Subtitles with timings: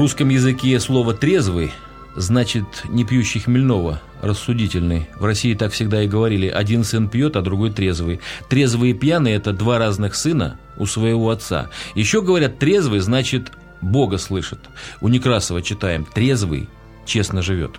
[0.00, 1.74] русском языке слово «трезвый»
[2.16, 5.10] значит не пьющий хмельного, рассудительный.
[5.16, 6.48] В России так всегда и говорили.
[6.48, 8.20] Один сын пьет, а другой трезвый.
[8.48, 11.68] Трезвый и пьяный– это два разных сына у своего отца.
[11.94, 13.52] Еще говорят, трезвый значит
[13.82, 14.60] Бога слышит.
[15.02, 16.66] У Некрасова читаем «трезвый
[17.04, 17.72] честно живет».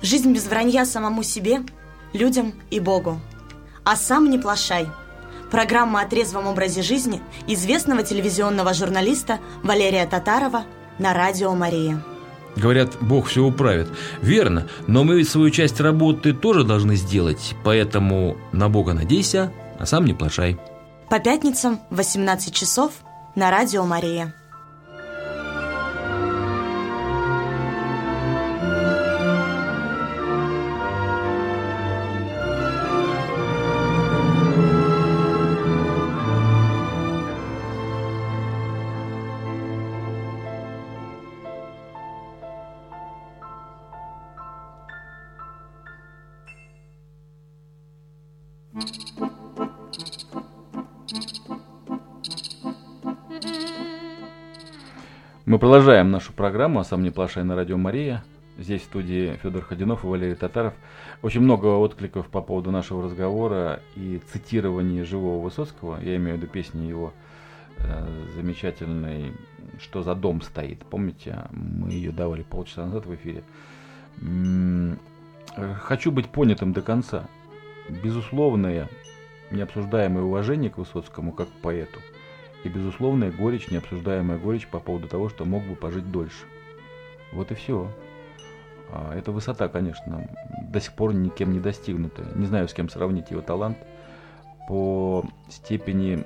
[0.00, 1.60] Жизнь без вранья самому себе,
[2.14, 3.20] людям и Богу.
[3.84, 4.88] А сам не плашай.
[5.50, 10.64] Программа о трезвом образе жизни известного телевизионного журналиста Валерия Татарова
[10.98, 12.02] на радио «Мария».
[12.56, 13.88] Говорят, Бог все управит.
[14.22, 19.84] Верно, но мы ведь свою часть работы тоже должны сделать, поэтому на Бога надейся, а
[19.84, 20.58] сам не плашай.
[21.10, 22.92] По пятницам в 18 часов
[23.34, 24.34] на радио «Мария».
[55.56, 58.22] Мы продолжаем нашу программу «А сам не плашай» на радио Мария.
[58.58, 60.74] Здесь в студии Федор Ходинов и Валерий Татаров.
[61.22, 65.98] Очень много откликов по поводу нашего разговора и цитирования живого Высоцкого.
[66.02, 67.14] Я имею в виду песни его
[67.78, 69.32] э, замечательной
[69.80, 70.80] «Что за дом стоит».
[70.80, 73.42] Помните, мы ее давали полчаса назад в эфире.
[75.80, 77.28] Хочу быть понятым до конца.
[77.88, 78.90] Безусловное,
[79.50, 81.98] необсуждаемое уважение к Высоцкому как к поэту–
[82.66, 86.44] и безусловная горечь, необсуждаемая горечь по поводу того, что мог бы пожить дольше.
[87.32, 87.90] Вот и все.
[88.90, 90.28] А, эта высота, конечно,
[90.62, 92.24] до сих пор никем не достигнута.
[92.34, 93.78] Не знаю, с кем сравнить его талант
[94.68, 96.24] по степени,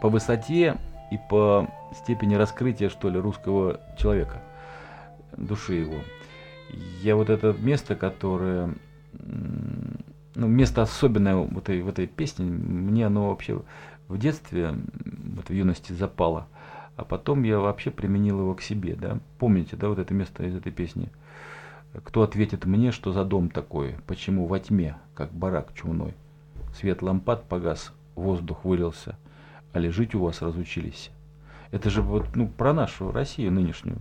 [0.00, 0.76] по высоте
[1.10, 4.42] и по степени раскрытия, что ли, русского человека,
[5.36, 5.98] души его.
[7.02, 8.74] Я вот это место, которое,
[9.12, 13.62] ну, место особенное в этой, в этой песне, мне оно вообще
[14.08, 14.74] в детстве,
[15.36, 16.48] вот в юности запало,
[16.96, 19.20] а потом я вообще применил его к себе, да.
[19.38, 21.10] Помните, да, вот это место из этой песни?
[22.04, 23.96] Кто ответит мне, что за дом такой?
[24.06, 26.14] Почему во тьме, как барак чумной?
[26.74, 29.16] Свет лампад погас, воздух вылился,
[29.72, 31.10] а лежить у вас разучились.
[31.70, 33.98] Это же вот, ну, про нашу Россию нынешнюю.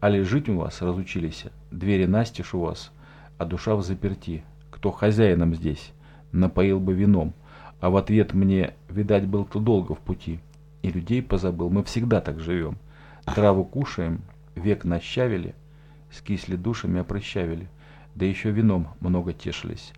[0.00, 2.92] А лежить у вас разучились, двери настежь у вас,
[3.36, 4.44] а душа в заперти.
[4.70, 5.92] Кто хозяином здесь,
[6.32, 7.32] напоил бы вином–
[7.80, 10.40] а в ответ мне, видать, был то долго в пути.
[10.82, 12.76] И людей позабыл, мы всегда так живем.
[13.24, 14.22] Траву кушаем,
[14.54, 15.54] век нащавили,
[16.10, 17.68] скисли душами опрощавили,
[18.14, 19.92] да еще вином много тешились.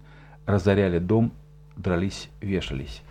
[0.46, 1.32] Разоряли дом,
[1.76, 3.02] дрались, вешались.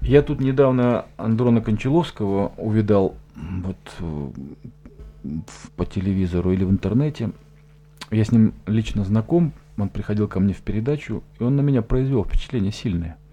[0.00, 4.30] Я тут недавно Андрона Кончаловского увидал вот э,
[5.76, 7.30] по телевизору или в интернете.
[8.10, 11.82] Я с ним лично знаком, он приходил ко мне в передачу, и он на меня
[11.82, 13.16] произвел впечатление сильное–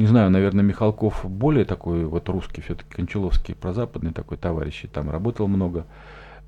[0.00, 5.10] не знаю, наверное, Михалков более такой вот русский, все-таки Кончаловский прозападный такой товарищ, и там
[5.10, 5.84] работал много.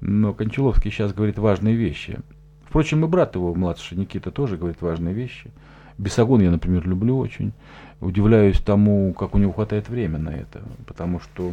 [0.01, 2.19] Но Кончаловский сейчас говорит важные вещи.
[2.65, 5.51] Впрочем, и брат его, младший Никита, тоже говорит важные вещи.
[5.99, 7.53] Бесогон я, например, люблю очень.
[8.01, 10.63] Удивляюсь тому, как у него хватает времени на это.
[10.87, 11.53] Потому что,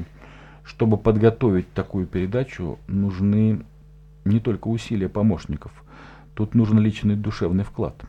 [0.63, 3.59] чтобы подготовить такую передачу, нужны
[4.23, 5.73] не только усилия помощников.
[6.33, 8.05] Тут нужен личный душевный вклад.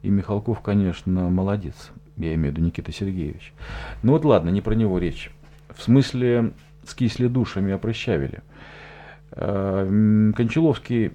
[0.00, 1.90] И Михалков, конечно, молодец.
[2.18, 3.52] Я имею в виду Никита Сергеевич.
[4.02, 5.30] Ну вот ладно, не про него речь.
[5.74, 6.52] В смысле,
[6.84, 8.42] скисли душами, опрощавили.
[9.32, 11.12] Э, Кончаловский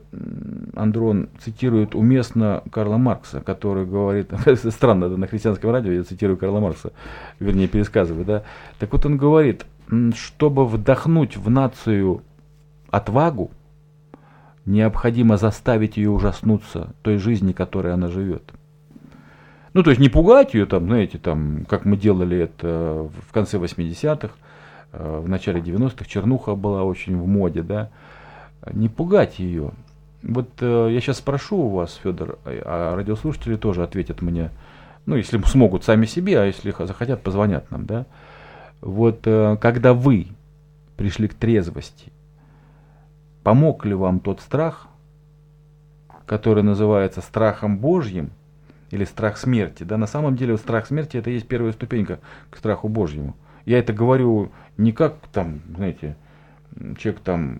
[0.76, 4.32] Андрон цитирует уместно Карла Маркса, который говорит,
[4.70, 6.94] странно, да, на христианском радио я цитирую Карла Маркса,
[7.40, 8.44] вернее пересказываю, да.
[8.80, 9.66] Так вот он говорит,
[10.16, 12.22] чтобы вдохнуть в нацию
[12.92, 13.52] отвагу,
[14.66, 18.44] необходимо заставить ее ужаснуться той жизни, которой она живет.
[19.74, 23.58] Ну, то есть не пугать ее, там, знаете, там, как мы делали это в конце
[23.58, 24.34] 80-х,
[24.92, 27.90] э, в начале 90-х, чернуха была очень в моде, да,
[28.72, 29.72] не пугать ее.
[30.22, 34.52] Вот э, я сейчас спрошу у вас, Федор, а радиослушатели тоже ответят мне,
[35.08, 38.06] ну, если смогут сами себе, а если захотят, позвонят нам, да.
[38.80, 40.28] Вот э, когда вы
[40.98, 42.12] пришли к трезвости,
[43.44, 44.88] помог ли вам тот страх,
[46.28, 48.30] который называется страхом Божьим–
[48.94, 49.84] или страх смерти.
[49.84, 52.20] Да, на самом деле страх смерти это есть первая ступенька
[52.52, 53.36] к страху Божьему.
[53.66, 56.16] Я это говорю не как там, знаете,
[57.00, 57.60] человек там,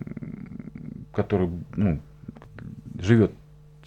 [1.12, 2.00] который ну,
[3.00, 3.32] живет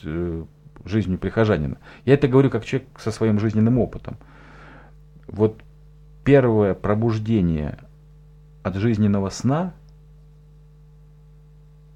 [0.03, 0.43] э,
[0.83, 1.77] жизнью прихожанина.
[2.03, 4.17] Я это говорю как человек со своим жизненным опытом.
[5.27, 5.61] Вот
[6.25, 7.77] первое пробуждение
[8.63, 9.73] от жизненного сна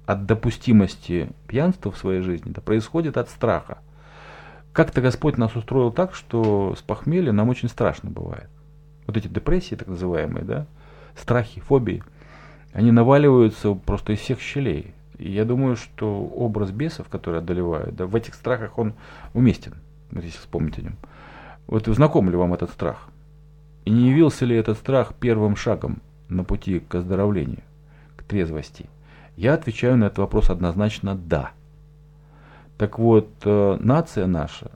[0.06, 3.81] от допустимости пьянства в своей жизни, да, происходит от страха.
[4.72, 8.48] Как-то Господь нас устроил так, что с похмелья нам очень страшно бывает.
[9.06, 10.66] Вот эти депрессии, так называемые, да,
[11.16, 12.02] страхи, фобии,
[12.72, 14.94] они наваливаются просто из всех щелей.
[15.18, 18.94] И я думаю, что образ бесов, который одолевают, да, в этих страхах он
[19.34, 19.74] уместен,
[20.10, 20.96] если вспомнить о нем.
[21.66, 23.08] Вот знаком ли вам этот страх?
[23.84, 27.62] И не явился ли этот страх первым шагом на пути к оздоровлению,
[28.16, 28.86] к трезвости?
[29.36, 31.50] Я отвечаю на этот вопрос однозначно «да».
[32.82, 34.72] Так вот, э, нация наша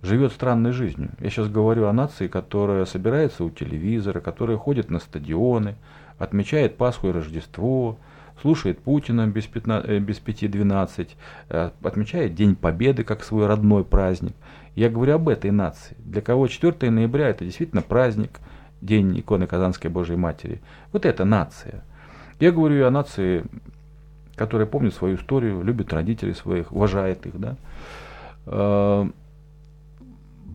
[0.00, 1.10] живет странной жизнью.
[1.20, 5.74] Я сейчас говорю о нации, которая собирается у телевизора, которая ходит на стадионы,
[6.16, 7.98] отмечает Пасху и Рождество,
[8.40, 11.10] слушает Путина без, 15, э, без 5.12,
[11.50, 14.32] э, отмечает День Победы как свой родной праздник.
[14.74, 18.40] Я говорю об этой нации, для кого 4 ноября это действительно праздник,
[18.80, 20.62] День иконы Казанской Божьей Матери.
[20.90, 21.84] Вот это нация.
[22.40, 23.44] Я говорю о нации,
[24.36, 27.38] которая помнит свою историю, любит родителей своих, уважает их.
[27.38, 27.56] Да?
[28.46, 29.08] Э,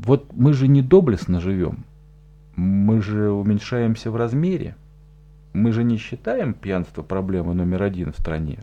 [0.03, 1.85] вот мы же не доблестно живем,
[2.56, 4.75] мы же уменьшаемся в размере.
[5.53, 8.59] Мы же не считаем пьянство проблемой номер один в стране.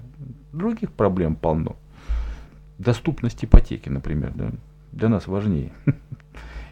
[0.53, 1.77] Других проблем полно.
[2.79, 4.51] Доступность ипотеки, например, да,
[4.93, 5.73] для нас важнее.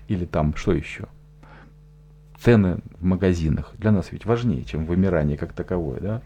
[0.08, 1.06] Или там что еще?
[2.38, 6.00] Цены в магазинах для нас ведь важнее, чем вымирание как таковое.
[6.00, 6.22] Да?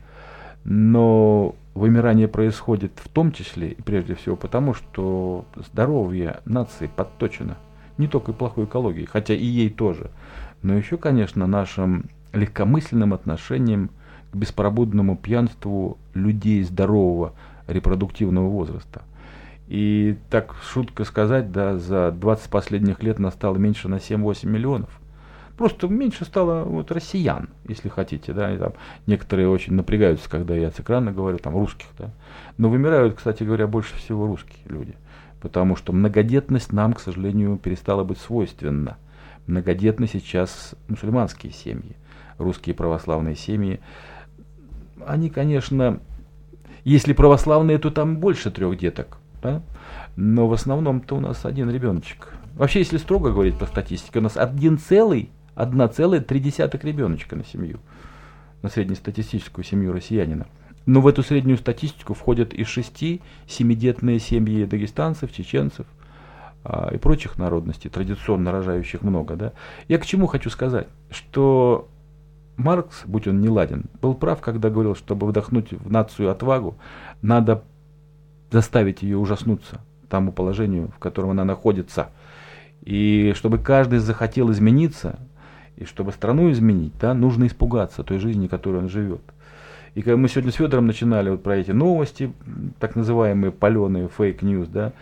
[0.68, 7.56] Но вымирание происходит в том числе и прежде всего потому, что здоровье нации подточено
[7.98, 10.10] не только плохой экологией, хотя и ей тоже,
[10.62, 13.90] но еще, конечно, нашим легкомысленным отношением
[14.32, 17.32] к беспробудному пьянству людей здорового
[17.68, 19.02] репродуктивного возраста.
[19.68, 25.00] И так шутка сказать, да, за 20 последних лет нас стало меньше на 7-8 миллионов.
[25.56, 28.74] Просто меньше стало вот россиян, если хотите, да, и там
[29.06, 32.10] некоторые очень напрягаются, когда я с экрана говорю, там, русских, да.
[32.58, 34.94] Но вымирают, кстати говоря, больше всего русские люди.
[35.40, 38.96] Потому что многодетность нам, к сожалению, перестала быть свойственна.
[39.46, 41.96] Многодетны сейчас мусульманские семьи
[42.38, 43.80] русские православные семьи,
[45.06, 46.00] они, конечно,
[46.84, 49.62] если православные, то там больше трех деток, да?
[50.16, 52.32] но в основном-то у нас один ребеночек.
[52.54, 57.34] Вообще, если строго говорить по статистике, у нас один целый, одна целая три десятых ребеночка
[57.34, 57.80] на семью,
[58.62, 60.46] на среднестатистическую семью россиянина.
[60.84, 65.86] Но в эту среднюю статистику входят и шести семидетные семьи дагестанцев, чеченцев
[66.62, 69.34] а, и прочих народностей, традиционно рожающих много.
[69.34, 69.52] Да?
[69.88, 71.88] Я к чему хочу сказать, что
[72.56, 76.78] Маркс, будь он не ладен, был прав, когда говорил, чтобы вдохнуть в нацию отвагу,
[77.20, 77.64] надо
[78.52, 82.10] заставить ее ужаснуться тому положению, в котором она находится.
[82.82, 85.18] И чтобы каждый захотел измениться,
[85.76, 89.22] и чтобы страну изменить, да, нужно испугаться той жизни, которой он живет.
[89.94, 92.32] И когда мы сегодня с Федором начинали вот про эти новости,
[92.78, 94.92] так называемые паленые fake news, да,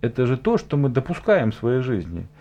[0.00, 2.26] это же то, что мы допускаем в своей жизни–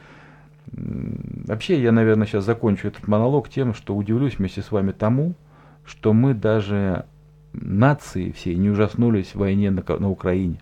[0.75, 5.35] Вообще, я, наверное, сейчас закончу этот монолог тем, что удивлюсь вместе с вами тому,
[5.85, 7.05] что мы даже
[7.53, 10.59] нации все не ужаснулись в войне на, на Украине.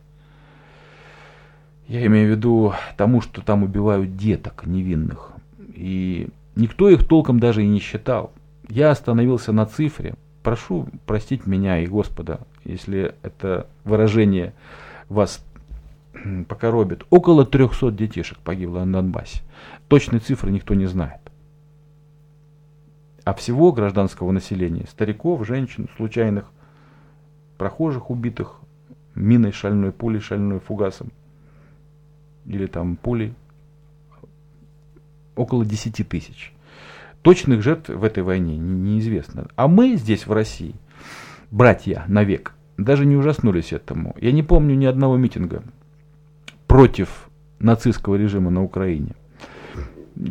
[1.88, 5.31] Я имею в виду тому, что там убивают деток невинных.
[5.73, 8.31] И никто их толком даже и не считал.
[8.67, 10.15] Я остановился на цифре.
[10.43, 14.53] Прошу простить меня и Господа, если это выражение
[15.09, 15.43] вас
[16.47, 17.05] покоробит.
[17.09, 19.41] Около 300 детишек погибло на Донбассе.
[19.87, 21.19] Точной цифры никто не знает.
[23.23, 26.45] А всего гражданского населения, стариков, женщин, случайных
[27.57, 28.59] прохожих убитых
[29.13, 31.11] миной шальной, пулей шальной, фугасом
[32.45, 33.35] или там пулей
[35.35, 36.54] около 10 тысяч.
[37.21, 39.47] Точных жертв в этой войне неизвестно.
[39.56, 40.76] А мы здесь, в России,
[41.52, 44.16] братья навек, даже не ужаснулись этому.
[44.19, 45.64] Я не помню ни одного митинга
[46.68, 49.14] против нацистского режима на Украине.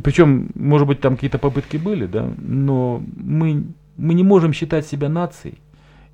[0.02, 3.64] Причем, может быть, там какие-то попытки были, да, но мы,
[3.97, 5.59] мы не можем считать себя нацией,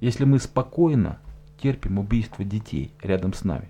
[0.01, 1.19] если мы спокойно
[1.61, 3.69] терпим убийство детей рядом с нами.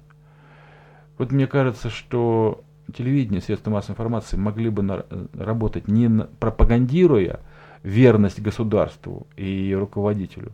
[1.18, 2.62] Вот мне кажется, что
[2.94, 7.40] телевидение, средства массовой информации могли бы работать не пропагандируя
[7.82, 10.52] верность государству и ее руководителю,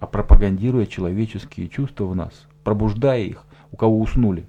[0.00, 4.46] а пропагандируя человеческие чувства в нас, пробуждая их, у кого уснули.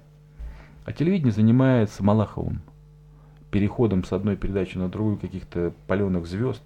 [0.84, 2.62] А телевидение занимается Малаховым,
[3.50, 6.62] переходом с одной передачи на другую каких-то паленых звезд.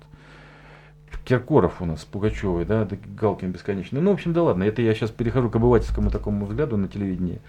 [1.25, 4.01] Киркоров у нас с Пугачевой, да, Галкин бесконечно.
[4.01, 7.41] Ну, в общем, да ладно, это я сейчас перехожу к обывательскому такому взгляду на телевидение.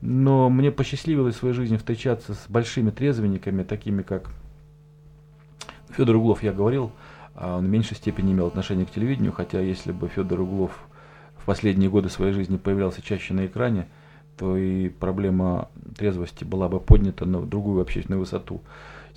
[0.00, 4.30] Но мне посчастливилось в своей жизни встречаться с большими трезвенниками, такими как
[5.90, 6.92] Федор Углов, я говорил,
[7.34, 10.72] а он в меньшей степени имел отношение к телевидению, хотя если бы Федор Углов
[11.48, 13.88] последние годы своей жизни появлялся чаще на экране,
[14.36, 18.60] то и проблема трезвости была бы поднята на другую общественную высоту.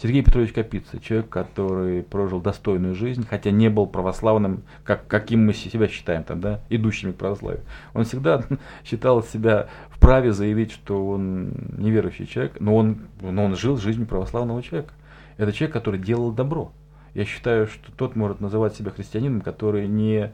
[0.01, 5.53] Сергей Петрович Капица, человек, который прожил достойную жизнь, хотя не был православным, как, каким мы
[5.53, 7.63] себя считаем, там, да, идущими к православию.
[7.93, 8.43] Он всегда
[8.83, 14.63] считал себя вправе заявить, что он неверующий человек, но он, но он жил жизнью православного
[14.63, 14.91] человека.
[15.37, 16.71] Это человек, который делал добро.
[17.13, 20.31] Я считаю, что тот может называть себя христианином, который не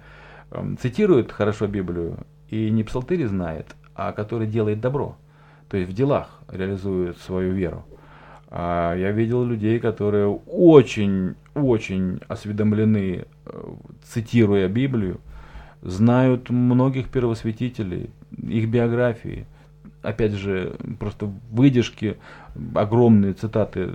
[0.51, 2.19] э, цитирует хорошо Библию
[2.49, 5.17] и не псалтыри знает, а который делает добро.
[5.67, 7.83] То есть в делах реализует свою веру.
[8.49, 13.73] А я видел людей, которые очень-очень осведомлены, э,
[14.03, 15.19] цитируя Библию,
[15.81, 18.09] знают многих первосвятителей,
[18.41, 19.45] их биографии.
[20.01, 22.17] Опять же, просто выдержки,
[22.73, 23.91] огромные цитаты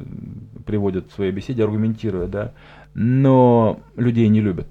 [0.66, 2.52] приводят в своей беседе, аргументируя, да.
[2.94, 4.68] Но людей не любят.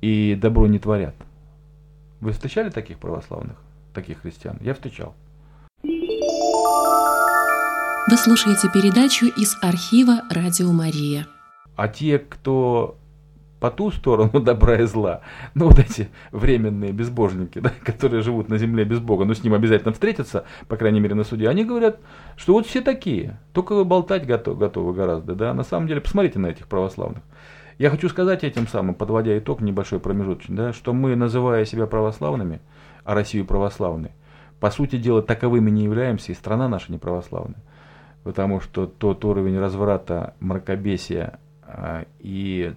[0.00, 1.14] И добро не творят.
[2.20, 3.56] Вы встречали таких православных,
[3.92, 4.56] таких христиан?
[4.62, 5.14] Я встречал.
[8.10, 11.28] Вы слушаете передачу из архива «Радио Мария».
[11.76, 12.98] А те, кто
[13.60, 15.20] по ту сторону добра и зла,
[15.54, 19.54] ну вот эти временные безбожники, да, которые живут на земле без Бога, но с ним
[19.54, 22.00] обязательно встретятся, по крайней мере на суде, они говорят,
[22.36, 26.48] что вот все такие, только болтать готов, готовы гораздо, да, на самом деле посмотрите на
[26.48, 27.22] этих православных.
[27.78, 32.60] Я хочу сказать этим самым, подводя итог небольшой промежуточный, да, что мы, называя себя православными,
[33.04, 34.10] а Россию православной,
[34.58, 37.62] по сути дела таковыми не являемся, и страна наша не православная
[38.24, 42.74] потому что тот уровень разврата, мракобесия а, и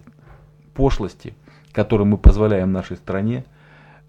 [0.74, 1.34] пошлости,
[1.72, 3.44] который мы позволяем нашей стране,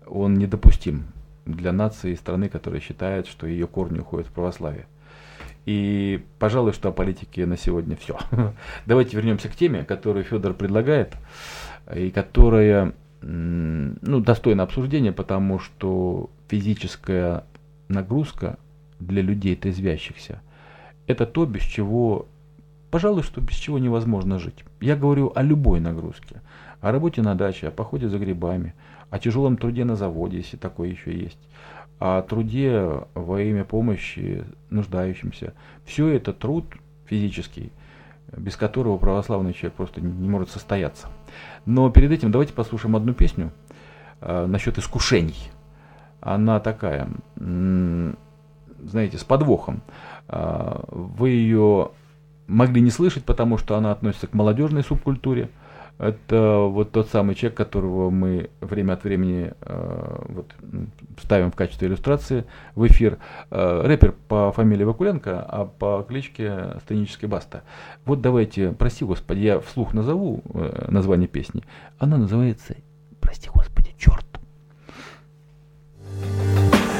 [0.06, 1.08] он недопустим
[1.46, 4.88] для нации и страны, которая считает, что ее корни уходят в православие.
[5.66, 8.20] И, пожалуй, что о политике на сегодня все.
[8.86, 11.16] Давайте вернемся к теме, которую Федор предлагает,
[11.94, 17.44] и которая ну, достойна обсуждения, потому что физическая
[17.88, 18.58] нагрузка
[19.00, 20.42] для людей трезвящихся–
[21.08, 22.28] это то, без чего,
[22.92, 24.64] пожалуй, что без чего невозможно жить.
[24.82, 26.42] Я говорю о любой нагрузке.
[26.82, 28.74] О работе на даче, о походе за грибами,
[29.10, 31.40] о тяжелом труде на заводе, если такое еще есть,
[32.00, 35.54] о труде во имя помощи нуждающимся.
[35.86, 36.66] Все это труд
[37.06, 37.72] физический,
[38.36, 41.08] без которого православный человек просто не может состояться.
[41.66, 43.52] Но перед этим давайте послушаем одну песню
[44.22, 45.50] э, насчет искушений.
[46.22, 49.82] Она такая, знаете, с подвохом.
[50.28, 51.92] А, вы ее
[52.48, 55.50] могли не слышать, потому что она относится к молодежной субкультуре.
[55.98, 60.54] Это вот тот самый человек, которого мы время от времени э, вот,
[61.22, 62.44] ставим в качестве иллюстрации
[62.76, 63.18] в эфир.
[63.50, 67.64] Э, рэпер по фамилии Вакуленко, а по кличке Сценический Баста.
[68.04, 71.64] Вот давайте, прости господи, я вслух назову э, название песни.
[71.98, 72.76] Она называется
[73.22, 74.35] «Прости господи, черт».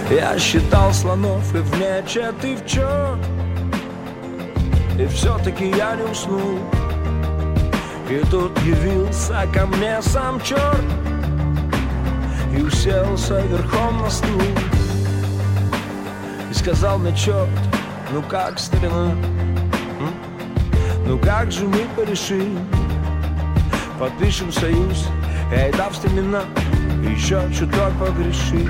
[0.10, 3.20] Я считал слонов и в мечет, и в черт
[5.00, 6.60] И все-таки я не уснул.
[8.08, 10.84] И тут явился ко мне сам черт
[12.56, 14.42] И уселся верхом на стул.
[16.52, 17.50] И сказал мне черт,
[18.14, 19.12] ну как старина?
[21.08, 22.60] Ну как же мы порешим?
[24.00, 25.08] Подпишем союз,
[25.52, 26.44] эй, да в стремена
[27.02, 28.70] Еще чуток погрешим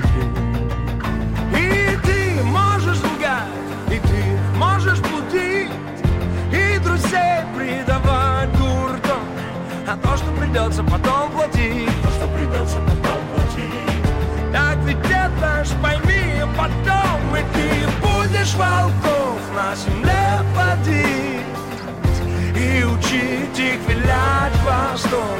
[9.88, 14.52] А то, что придется потом платить То, что придется потом платить.
[14.52, 21.46] Так ведь это ж пойми потом И ты будешь волков на земле плодить
[22.56, 25.38] И учить их вилять хвостом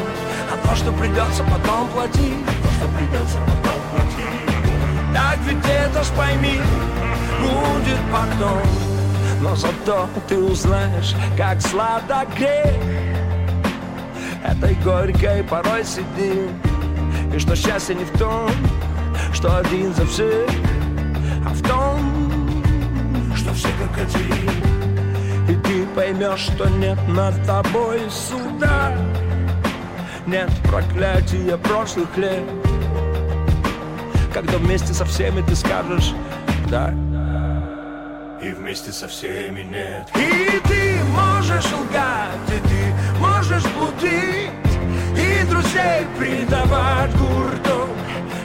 [0.53, 3.66] А то, что придется потом платить То, что придется потом
[5.17, 6.61] Так ведь это ж пойми
[7.41, 8.61] будет потом.
[9.41, 12.77] Но зато ты узнаешь, как сладок грех
[14.45, 16.51] этой горькой порой сидим
[17.35, 18.51] И что счастье не в том,
[19.33, 20.51] что один за всех
[21.47, 24.51] А в том, что все как один.
[25.49, 28.93] И ты поймешь, что нет над тобой суда
[30.27, 32.66] Нет проклятия прошлых лет
[34.37, 36.13] Когда вместе со всеми ты скажешь
[36.69, 36.93] «да»
[38.43, 40.07] И вместе со всеми нет.
[40.15, 44.51] И ты можешь лгать, и ты можешь блудить
[45.17, 47.89] И друзей предавать гурту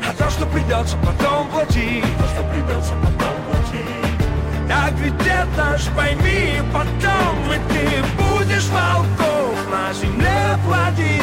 [0.08, 4.70] А то, что придется потом платить То, что придется потом платить.
[4.70, 11.21] Так ведь это ж пойми потом И ты будешь волков на земле плодить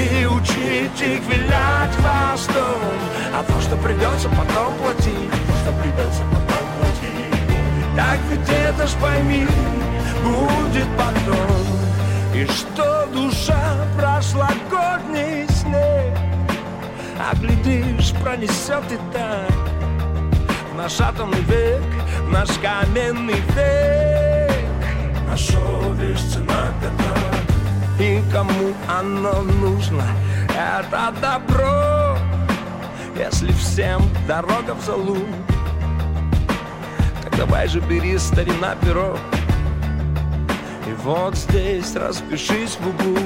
[0.00, 2.80] И учить их вилять хвостом
[3.82, 9.46] придется потом платить Что придется потом платить Так ведь это ж пойми
[10.22, 11.66] Будет потом.
[12.34, 16.18] И что душа прошлогодний снег
[17.18, 19.50] А глядишь, пронесет и так.
[20.72, 21.82] В наш атомный век,
[22.26, 24.64] в наш каменный век.
[25.28, 27.29] Наш совесть цена пятна
[28.00, 30.02] И кому оно нужно,
[30.48, 32.16] это добро
[33.14, 35.18] Если всем дорога в залу.
[37.22, 39.18] Так давай же бери старина перо.
[40.86, 43.18] И вот здесь распишись в углу.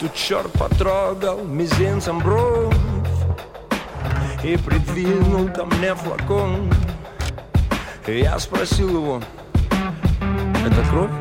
[0.00, 2.74] Тут черт потрогал мизинцем бровь
[4.42, 6.72] И придвинул ко мне флакон.
[8.08, 9.22] И я спросил его
[10.66, 11.12] Это кровь?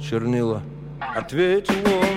[0.00, 0.62] Чернила
[1.00, 2.15] Ответил он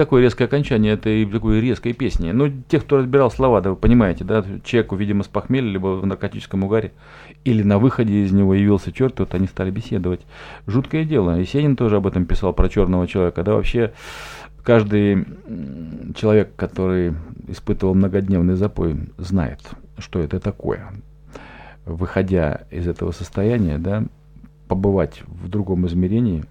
[0.00, 2.30] такое резкое окончание этой такой резкой песни.
[2.30, 6.06] Ну, те, кто разбирал слова, да вы понимаете, да, человеку, видимо, с похмелья, либо в
[6.06, 6.92] наркотическом угаре,
[7.44, 10.22] или на выходе из него явился черт, вот они стали беседовать.
[10.66, 11.38] Жуткое дело.
[11.38, 13.42] Есенин тоже об этом писал, про черного человека.
[13.42, 13.92] Да, вообще,
[14.64, 15.26] каждый
[16.16, 17.12] человек, который
[17.48, 19.60] испытывал многодневный запой, знает,
[19.98, 20.94] что это такое.
[21.84, 24.04] Выходя из этого состояния, да,
[24.66, 26.44] побывать в другом измерении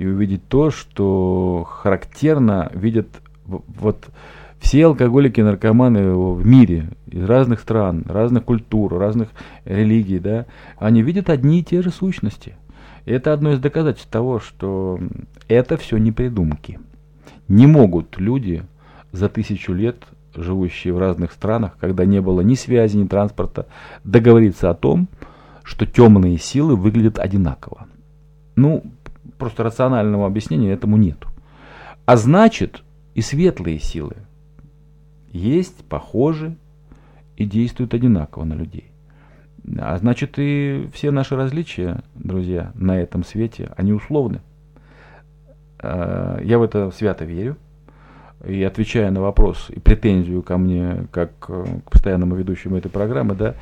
[0.00, 3.06] и увидеть то, что характерно видят
[3.44, 4.08] вот
[4.58, 9.28] все алкоголики, наркоманы в мире, из разных стран, разных культур, разных
[9.66, 10.46] религий, да,
[10.78, 12.54] они видят одни и те же сущности.
[13.04, 14.98] И это одно из доказательств того, что
[15.48, 16.80] это все не придумки.
[17.48, 18.62] Не могут люди
[19.12, 19.98] за тысячу лет,
[20.34, 23.66] живущие в разных странах, когда не было ни связи, ни транспорта,
[24.04, 25.08] договориться о том,
[25.62, 27.86] что темные силы выглядят одинаково.
[28.56, 28.82] Ну,
[29.40, 31.28] просто рационального объяснения этому нету.
[32.06, 34.14] А значит, и светлые силы
[35.32, 36.56] есть, похожи
[37.36, 38.92] и действуют одинаково на людей.
[39.78, 44.40] А значит, и все наши различия, друзья, на этом свете, они условны.
[45.78, 47.56] А, Я в это свято верю.
[48.46, 53.34] И отвечая на вопрос и претензию ко мне, как э, к постоянному ведущему этой программы,
[53.34, 53.54] да,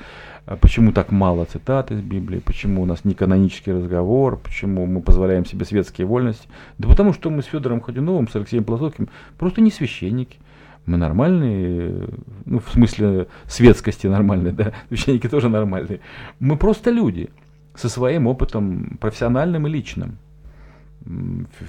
[0.56, 5.44] почему так мало цитат из Библии, почему у нас не канонический разговор, почему мы позволяем
[5.44, 6.48] себе светские вольности.
[6.78, 10.38] Да потому что мы с Федором Ходюновым, с Алексеем Платоцким просто не священники.
[10.87, 12.08] Мы нормальные,
[12.46, 16.00] ну, в смысле светскости нормальные, да, священники тоже нормальные.
[16.40, 17.28] Мы просто люди
[17.74, 20.16] со своим опытом профессиональным и личным.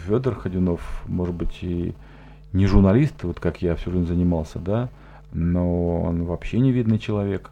[0.08, 1.94] Федор Ходюнов, может быть, и
[2.54, 4.89] не журналист, вот как я всю жизнь занимался, да,
[5.34, 7.52] но он вообще не видный человек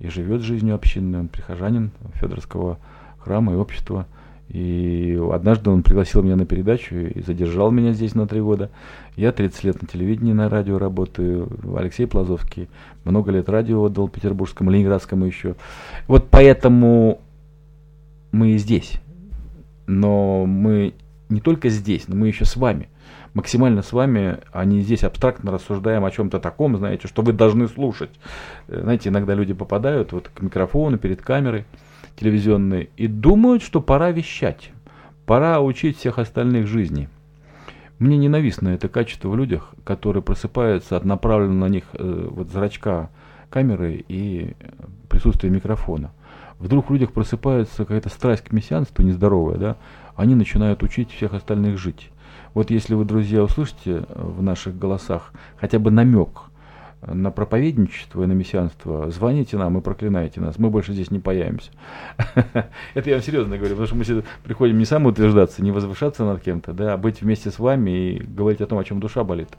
[0.00, 2.78] и живет жизнью общинной, он прихожанин Федорского
[3.18, 4.06] храма и общества.
[4.48, 8.70] И однажды он пригласил меня на передачу и задержал меня здесь на три года.
[9.14, 11.50] Я 30 лет на телевидении, на радио работаю.
[11.76, 12.68] Алексей Плазовский
[13.04, 15.54] много лет радио отдал петербургскому, ленинградскому еще.
[16.06, 17.20] Вот поэтому
[18.32, 18.94] мы и здесь.
[19.86, 20.94] Но мы
[21.28, 22.88] не только здесь, но мы еще с вами.
[23.38, 27.68] Максимально с вами, а не здесь абстрактно рассуждаем о чем-то таком, знаете, что вы должны
[27.68, 28.10] слушать.
[28.66, 31.64] Э, Знаете, иногда люди попадают вот к микрофону, перед камерой
[32.16, 34.72] телевизионной и думают, что пора вещать.
[35.24, 37.08] Пора учить всех остальных жизни.
[38.00, 43.08] Мне ненавистно это качество в людях, которые просыпаются от направленного на них э, вот зрачка
[43.50, 44.56] камеры и
[45.08, 46.10] присутствия микрофона.
[46.58, 49.76] Вдруг в людях просыпается какая-то страсть к мессианству нездоровая, да,
[50.16, 52.10] они начинают учить всех остальных жить.
[52.54, 56.48] Вот если вы, друзья, услышите в наших голосах хотя бы намек
[57.06, 61.70] на проповедничество и на мессианство, звоните нам и проклинайте нас, мы больше здесь не появимся.
[62.94, 66.72] Это я вам серьезно говорю, потому что мы приходим не самоутверждаться, не возвышаться над кем-то,
[66.72, 69.50] да, а быть вместе с вами и говорить о том, о чем душа болит.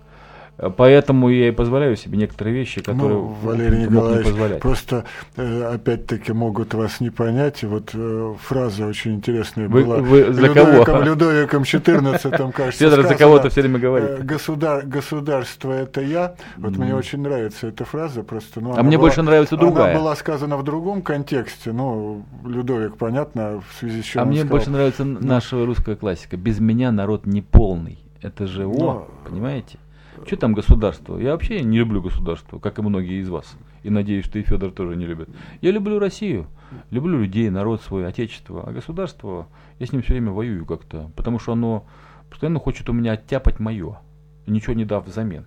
[0.77, 4.59] Поэтому я и позволяю себе некоторые вещи, которые ну, Валерий мог не Николаевич, позволять.
[4.59, 5.05] просто
[5.37, 7.63] э, опять-таки могут вас не понять.
[7.63, 9.97] И вот э, фраза очень интересная Вы- была.
[9.97, 11.01] вы за Людовиком, кого?
[11.03, 14.25] Людовиком XIV, кажется, Федор за кого-то все время э, говорит.
[14.25, 16.35] Государ, государство это я.
[16.57, 18.59] Вот мне очень нравится эта фраза, просто.
[18.61, 19.91] Ну, А мне была- больше нравится другая.
[19.91, 21.71] Она была сказана в другом контексте.
[21.71, 24.51] Ну, Людовик, понятно, в связи с чем А мне сказал.
[24.57, 26.35] больше нравится н- наша русская классика.
[26.37, 27.99] Без меня народ не полный.
[28.21, 29.77] Это же о, Но- понимаете?
[30.25, 31.17] Что там государство?
[31.17, 33.57] Я вообще не люблю государство, как и многие из вас.
[33.83, 35.29] И надеюсь, что и Федор тоже не любит.
[35.61, 36.47] Я люблю Россию,
[36.91, 38.63] люблю людей, народ свой, отечество.
[38.67, 39.47] А государство,
[39.79, 41.85] я с ним все время воюю как-то, потому что оно
[42.29, 43.99] постоянно хочет у меня оттяпать мое,
[44.45, 45.45] ничего не дав взамен.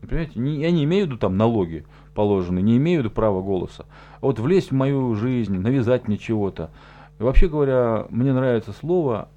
[0.00, 3.42] Понимаете, не, я не имею в виду там налоги положенные, не имею в виду права
[3.42, 3.86] голоса.
[4.20, 6.70] А вот влезть в мою жизнь, навязать мне чего-то.
[7.18, 9.28] Вообще говоря, мне нравится слово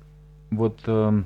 [0.51, 1.23] вот э,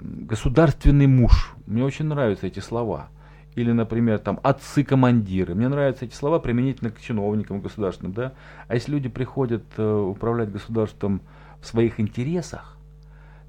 [0.00, 1.54] государственный муж.
[1.66, 3.08] Мне очень нравятся эти слова.
[3.54, 5.54] Или, например, там отцы-командиры.
[5.54, 8.12] Мне нравятся эти слова применительно к чиновникам государственным.
[8.12, 8.32] Да?
[8.68, 11.22] А если люди приходят э, управлять государством
[11.62, 12.76] в своих интересах,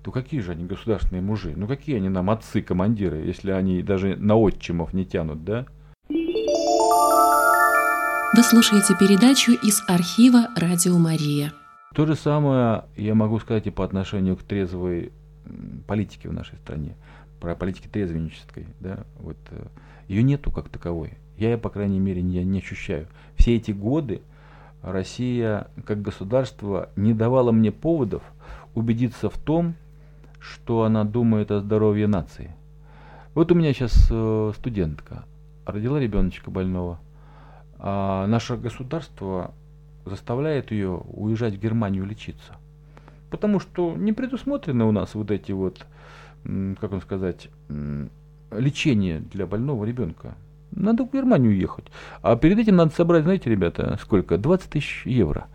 [0.04, 1.54] то какие же они государственные мужи?
[1.58, 5.66] Ну какие они нам отцы-командиры, если они даже на отчимов не тянут, да?
[8.34, 11.52] Вы слушаете передачу из архива «Радио Мария».
[11.96, 15.12] То же самое я могу сказать и по отношению к трезвой
[15.88, 16.96] политике в нашей стране,
[17.40, 19.68] про политике трезвеннической, да, вот э,
[20.08, 21.14] ее нету как таковой.
[21.38, 23.08] Я ее, по крайней мере, не, не ощущаю.
[23.36, 24.22] Все эти годы
[24.82, 28.24] Россия как государство не давала мне поводов
[28.74, 29.76] убедиться в том,
[30.40, 32.56] что она думает о здоровье нации.
[33.34, 35.26] Вот у меня сейчас э, студентка
[35.66, 37.00] родила ребеночка больного,
[37.78, 39.54] а наше государство
[40.06, 42.56] заставляет ее уезжать в Германию лечиться.
[43.30, 45.86] Потому что не предусмотрены у нас вот эти вот,
[46.44, 47.50] как вам сказать,
[48.52, 50.36] лечение для больного ребенка.
[50.72, 51.86] Надо в Германию ехать.
[52.22, 54.38] А перед этим надо собрать, знаете, ребята, сколько?
[54.38, 55.48] 20 тысяч евро.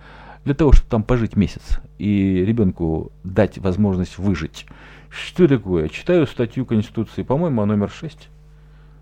[0.44, 4.66] Для того, чтобы там пожить месяц и ребенку дать возможность выжить.
[5.08, 5.88] Что такое?
[5.88, 8.28] Читаю статью Конституции, по-моему, номер 6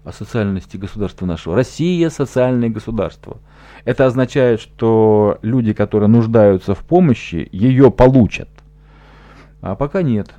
[0.04, 1.56] о социальности государства нашего.
[1.56, 3.38] Россия– социальное государство.
[3.84, 8.48] Это означает, что люди, которые нуждаются в помощи, ее получат.
[9.62, 10.34] А пока нет.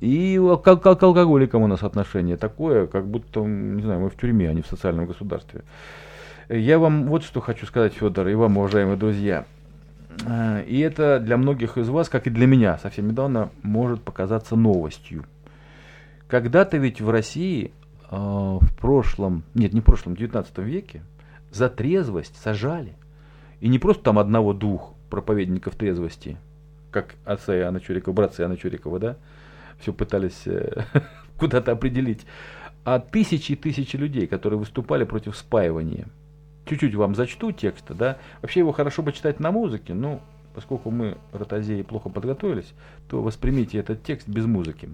[0.00, 4.16] И как, как к алкоголикам у нас отношение такое, как будто, не знаю, мы в
[4.16, 5.62] тюрьме, а не в социальном государстве.
[6.48, 9.44] Я вам вот что хочу сказать, Федор, и вам, уважаемые друзья.
[10.26, 14.56] А, и это для многих из вас, как и для меня, совсем недавно может показаться
[14.56, 15.24] новостью.
[16.28, 17.72] Когда-то ведь в России
[18.10, 21.02] э, в прошлом, нет, не в прошлом, в 19 веке
[21.52, 22.94] за трезвость сажали.
[23.60, 26.38] И не просто там одного-двух проповедников трезвости,
[26.90, 29.16] как отца Иоанна Чурикова, братца Иоанна Чурикова, да,
[29.78, 30.84] все пытались э,
[31.38, 32.26] куда-то определить,
[32.84, 36.08] а тысячи и тысячи людей, которые выступали против спаивания.
[36.66, 38.18] Чуть-чуть вам зачту текста, да.
[38.42, 40.20] Вообще его хорошо бы читать на музыке, но
[40.54, 42.72] поскольку мы, ротозеи, плохо подготовились,
[43.08, 44.90] то воспримите этот текст без музыки.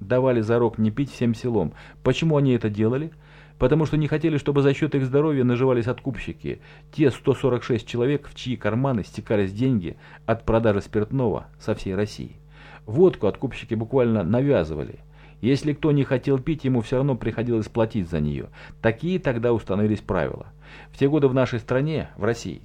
[0.00, 1.74] давали зарок не пить всем селом.
[2.02, 3.12] Почему они это делали?
[3.58, 6.60] Потому что не хотели, чтобы за счет их здоровья наживались откупщики,
[6.92, 12.36] те 146 человек, в чьи карманы стекались деньги от продажи спиртного со всей России.
[12.84, 15.00] Водку откупщики буквально навязывали.
[15.40, 18.48] Если кто не хотел пить, ему все равно приходилось платить за нее.
[18.80, 20.46] Такие тогда установились правила.
[20.90, 22.62] В те годы в нашей стране, в России,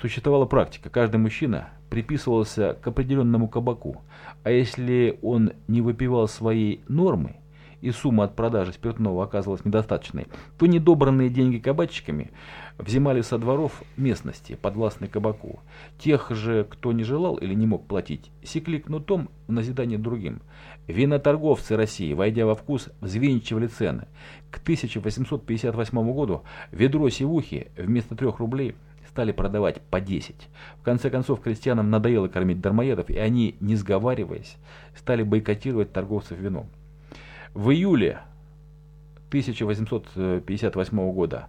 [0.00, 0.90] существовала практика.
[0.90, 4.00] Каждый мужчина приписывался к определенному кабаку.
[4.42, 7.36] А если он не выпивал своей нормы,
[7.80, 10.26] и сумма от продажи спиртного оказывалась недостаточной,
[10.58, 12.30] то недобранные деньги кабачиками
[12.78, 15.60] взимали со дворов местности, подвластной кабаку.
[15.98, 20.42] Тех же, кто не желал или не мог платить, секли кнутом в назидание другим.
[20.86, 24.08] Виноторговцы России, войдя во вкус, взвинчивали цены.
[24.50, 28.74] К 1858 году ведро сивухи вместо 3 рублей
[29.10, 30.48] стали продавать по 10.
[30.78, 34.56] В конце концов, крестьянам надоело кормить дармоедов, и они, не сговариваясь,
[34.96, 36.68] стали бойкотировать торговцев вином.
[37.52, 38.20] В июле
[39.28, 41.48] 1858 года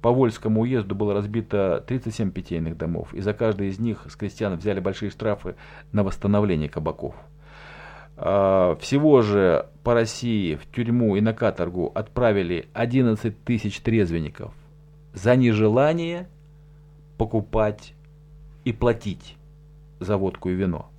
[0.00, 4.56] по Вольскому уезду было разбито 37 питейных домов, и за каждый из них с крестьян
[4.56, 5.56] взяли большие штрафы
[5.90, 7.16] на восстановление кабаков.
[8.16, 14.54] А, всего же по России в тюрьму и на каторгу отправили 11 тысяч трезвенников
[15.14, 16.28] за нежелание
[17.18, 17.94] покупать
[18.64, 19.36] и платить
[20.00, 20.90] за водку и вино.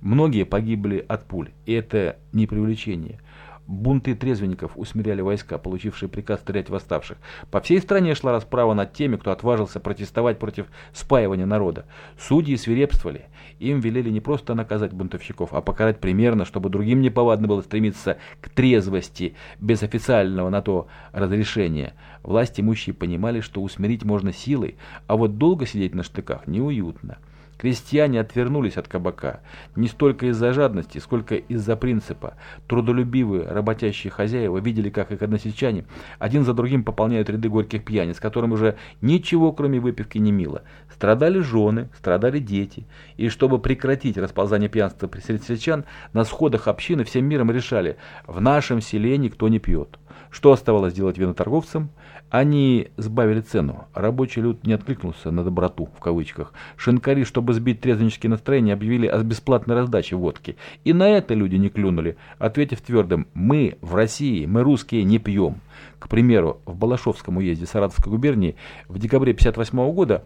[0.00, 3.20] Многие погибли от пуль, и это не привлечение.
[3.66, 7.18] Бунты трезвенников усмиряли войска, получившие приказ стрелять восставших.
[7.50, 11.86] По всей стране шла расправа над теми, кто отважился протестовать против спаивания народа.
[12.18, 13.26] Судьи свирепствовали.
[13.60, 18.48] Им велели не просто наказать бунтовщиков, а покарать примерно, чтобы другим неповадно было стремиться к
[18.48, 21.94] трезвости без официального на то разрешения.
[22.22, 27.18] Власть имущие понимали, что усмирить можно силой, а вот долго сидеть на штыках неуютно.
[27.60, 29.40] Крестьяне отвернулись от кабака
[29.76, 32.38] не столько из-за жадности, сколько из-за принципа.
[32.66, 35.84] Трудолюбивые, работящие хозяева видели, как их односельчане
[36.18, 40.62] один за другим пополняют ряды горьких пьяниц, которым уже ничего, кроме выпивки, не мило.
[40.90, 42.86] Страдали жены, страдали дети.
[43.18, 48.80] И чтобы прекратить расползание пьянства среди сельчан, на сходах общины всем миром решали, в нашем
[48.80, 49.98] селе никто не пьет.
[50.30, 51.90] Что оставалось делать виноторговцам?
[52.30, 53.86] Они сбавили цену.
[53.92, 56.52] Рабочий люд не откликнулся на доброту, в кавычках.
[56.76, 60.56] Шинкари, чтобы сбить трезвеннические настроения, объявили о бесплатной раздаче водки.
[60.84, 65.60] И на это люди не клюнули, ответив твердым «Мы в России, мы русские не пьем».
[65.98, 68.56] К примеру, в Балашовском уезде Саратовской губернии
[68.88, 70.24] в декабре 1958 года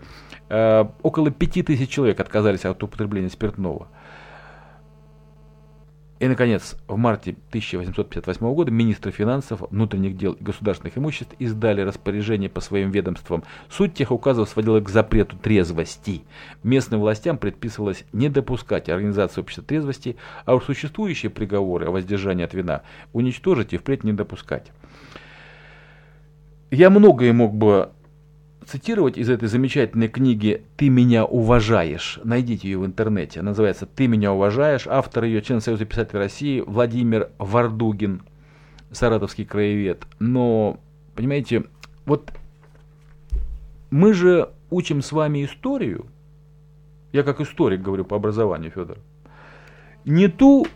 [0.48, 3.88] э, около 5000 человек отказались от употребления спиртного.
[6.20, 12.48] И, наконец, в марте 1858 года министры финансов, внутренних дел и государственных имуществ издали распоряжение
[12.48, 13.42] по своим ведомствам.
[13.68, 16.22] Суть тех указов сводила к запрету трезвости.
[16.62, 22.54] Местным властям предписывалось не допускать организацию общества трезвости, а уж существующие приговоры о воздержании от
[22.54, 24.70] вина уничтожить и впредь не допускать.
[26.70, 27.90] Я многое мог бы
[28.66, 32.18] цитировать из этой замечательной книги «Ты меня уважаешь».
[32.24, 33.40] Найдите ее в интернете.
[33.40, 34.86] Она называется «Ты меня уважаешь».
[34.86, 38.22] Автор ее, член Союза писателей России Владимир Вардугин,
[38.90, 40.06] саратовский краевед.
[40.18, 40.78] Но,
[41.14, 41.64] понимаете,
[42.06, 42.32] вот
[43.90, 46.06] мы же учим с вами историю.
[47.12, 48.98] Я как историк говорю по образованию, Федор.
[50.04, 50.66] Не ту,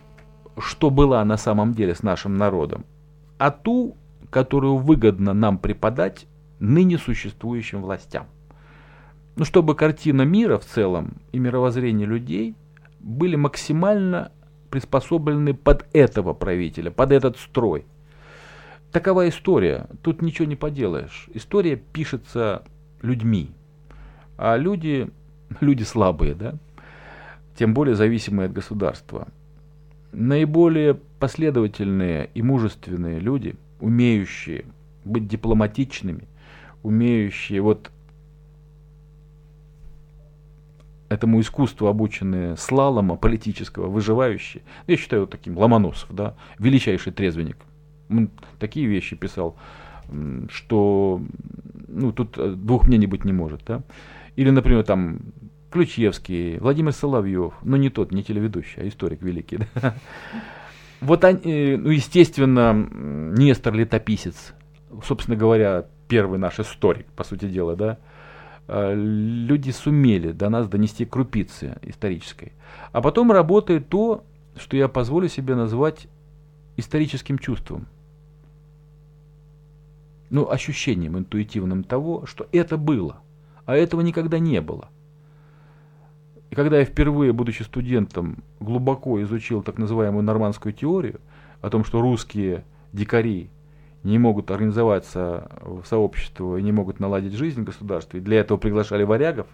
[0.57, 2.85] что была на самом деле с нашим народом,
[3.37, 3.95] а ту,
[4.29, 6.27] которую выгодно нам преподать
[6.59, 8.27] ныне существующим властям.
[9.35, 12.55] Ну, чтобы картина мира в целом и мировоззрение людей
[12.99, 14.31] были максимально
[14.69, 17.85] приспособлены под этого правителя, под этот строй.
[18.91, 19.87] Такова история.
[20.01, 21.29] Тут ничего не поделаешь.
[21.33, 22.63] История пишется
[23.01, 23.51] людьми.
[24.37, 25.09] А люди,
[25.61, 26.55] люди слабые, да?
[27.57, 29.27] Тем более зависимые от государства.
[30.11, 34.65] Наиболее последовательные и мужественные люди, умеющие
[35.05, 36.27] быть дипломатичными–
[36.83, 37.91] умеющие вот
[41.09, 44.63] этому искусству обученные слалома политического, выживающие.
[44.87, 47.57] Я считаю вот таким Ломоносов, да, величайший трезвенник.
[48.09, 49.57] Он такие вещи писал,
[50.49, 51.21] что
[51.87, 53.61] ну, тут э, двух мнений быть не может.
[53.65, 53.81] Да?
[54.35, 55.19] Или, например, там
[55.71, 59.59] Ключевский, Владимир Соловьев, но не тот, не телеведущий, а историк великий.
[59.75, 59.95] Да?
[61.01, 64.53] Вот, они, э, ну, естественно, Нестор Летописец,
[65.03, 67.97] собственно говоря, первый наш историк, по сути дела, да,
[68.67, 72.51] э, люди сумели до нас донести крупицы исторической.
[72.91, 74.25] А потом работает то,
[74.57, 76.07] что я позволю себе назвать
[76.75, 77.87] историческим чувством.
[80.29, 83.21] Ну, ощущением интуитивным того, что это было,
[83.65, 84.89] а этого никогда не было.
[86.49, 91.19] И когда я впервые, будучи студентом, глубоко изучил так называемую нормандскую теорию
[91.61, 93.51] о том, что русские дикари
[94.03, 98.21] не могут организоваться в сообщество и не могут наладить жизнь в государстве.
[98.21, 99.47] Для этого приглашали варягов.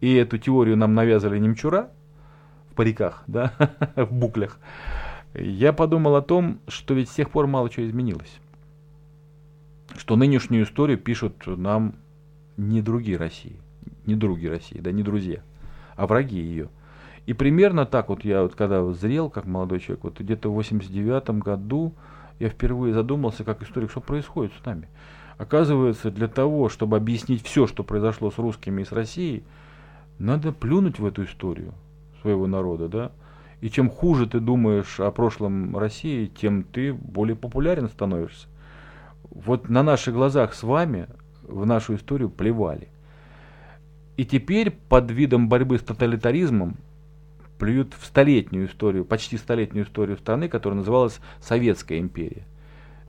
[0.00, 1.90] И эту теорию нам навязывали немчура
[2.70, 3.52] в париках, да,
[3.96, 4.58] в буклях.
[5.34, 8.40] Я подумал о том, что ведь с тех пор мало чего изменилось.
[9.96, 11.96] Что нынешнюю историю пишут нам
[12.56, 13.56] не другие России,
[14.06, 15.42] не другие России, да не друзья,
[15.96, 16.68] а враги ее.
[17.26, 21.30] И примерно так вот я вот когда зрел, как молодой человек, вот где-то в 89
[21.42, 21.94] году
[22.38, 24.88] я впервые задумался, как историк, что происходит с нами.
[25.38, 29.44] Оказывается, для того, чтобы объяснить все, что произошло с русскими и с Россией,
[30.18, 31.74] надо плюнуть в эту историю
[32.22, 33.12] своего народа, да?
[33.60, 38.46] И чем хуже ты думаешь о прошлом России, тем ты более популярен становишься.
[39.30, 41.08] Вот на наших глазах с вами
[41.42, 42.88] в нашу историю плевали.
[44.16, 46.76] И теперь под видом борьбы с тоталитаризмом
[47.58, 52.44] плюют в столетнюю историю, почти столетнюю историю страны, которая называлась Советская империя.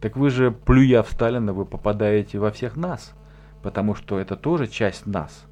[0.01, 3.13] Так вы же, плюя в Сталина, вы попадаете во всех нас,
[3.63, 5.45] потому что это тоже часть нас,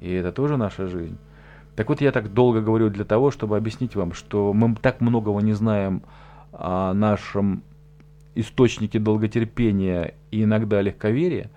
[0.00, 1.18] и это тоже наша жизнь.
[1.74, 5.40] Так вот, я так долго говорю для того, чтобы объяснить вам, что мы так многого
[5.40, 6.02] не знаем
[6.52, 7.62] о нашем
[8.34, 11.50] источнике долготерпения и иногда легковерия,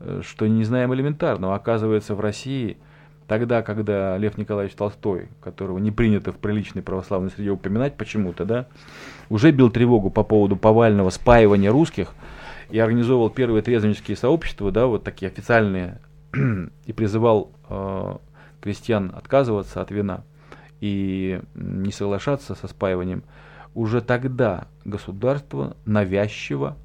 [0.00, 1.54] э, что не знаем элементарного.
[1.54, 2.76] Оказывается, в России
[3.26, 8.66] Тогда, когда Лев Николаевич Толстой, которого не принято в приличной православной среде упоминать почему-то, да,
[9.30, 12.14] уже бил тревогу по поводу повального спаивания русских
[12.70, 16.00] и организовывал первые трезвеннические сообщества, да, вот такие официальные,
[16.86, 18.16] и призывал э,
[18.60, 20.22] крестьян отказываться от вина
[20.80, 23.22] и не соглашаться со спаиванием,
[23.74, 26.76] уже тогда государство навязчиво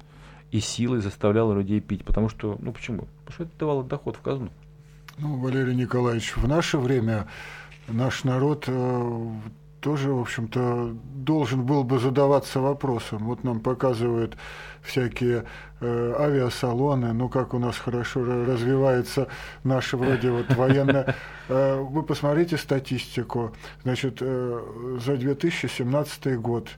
[0.50, 2.04] и силой заставляло людей пить.
[2.04, 3.06] Потому что, ну почему?
[3.24, 4.48] Потому что это давало доход в казну.
[5.22, 7.26] Ну, Валерий Николаевич, в наше время
[7.88, 9.30] наш народ э,
[9.82, 13.26] тоже, в общем-то, должен был бы задаваться вопросом.
[13.26, 14.38] Вот нам показывают
[14.80, 15.44] всякие
[15.80, 19.28] э, авиасалоны, ну как у нас хорошо развивается
[19.62, 21.14] наша вроде вот военная.
[21.48, 23.54] Э, вы посмотрите статистику.
[23.82, 26.68] Значит, э, за 2017 год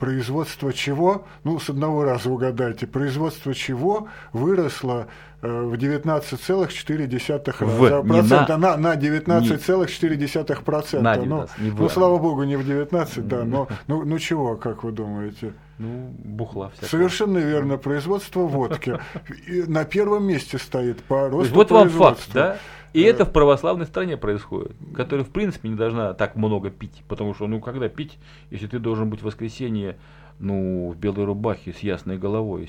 [0.00, 5.06] производство чего, ну, с одного раза угадайте, производство чего выросло
[5.42, 8.02] э, в 19,4 раза.
[8.02, 11.02] Процента, на, на 19,4 процента.
[11.24, 15.52] Ну, ну, слава богу, не в 19, да, но ну, ну чего, как вы думаете?
[15.80, 16.90] Ну, бухла всякого.
[16.90, 19.00] Совершенно верно, производство водки.
[19.48, 22.58] на первом месте стоит по росту Вот вам факт, да?
[22.92, 27.02] И это в православной стране происходит, которая, в принципе, не должна так много пить.
[27.08, 28.18] Потому что, ну, когда пить,
[28.50, 29.96] если ты должен быть в воскресенье,
[30.38, 32.66] ну, в белой рубахе с ясной головой.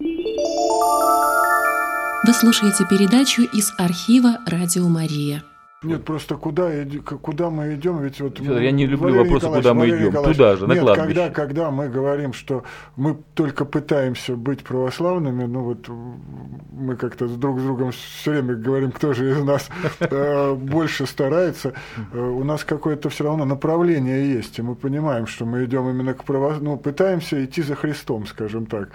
[2.24, 5.44] Вы слушаете передачу из архива «Радио Мария».
[5.84, 6.70] Нет, просто куда,
[7.24, 8.04] куда мы идем?
[8.04, 10.14] Ведь вот Федор, я не люблю вопросы, куда мы идем.
[10.14, 11.08] Туда же, на нет, кладбище.
[11.08, 12.64] Когда, когда мы говорим, что
[12.96, 15.88] мы только пытаемся быть православными, ну вот
[16.72, 21.74] мы как-то друг с другом все время говорим, кто же из нас э, больше старается.
[22.14, 26.14] Э, у нас какое-то все равно направление есть, и мы понимаем, что мы идем именно
[26.14, 28.90] к православию, ну, пытаемся идти за Христом, скажем так.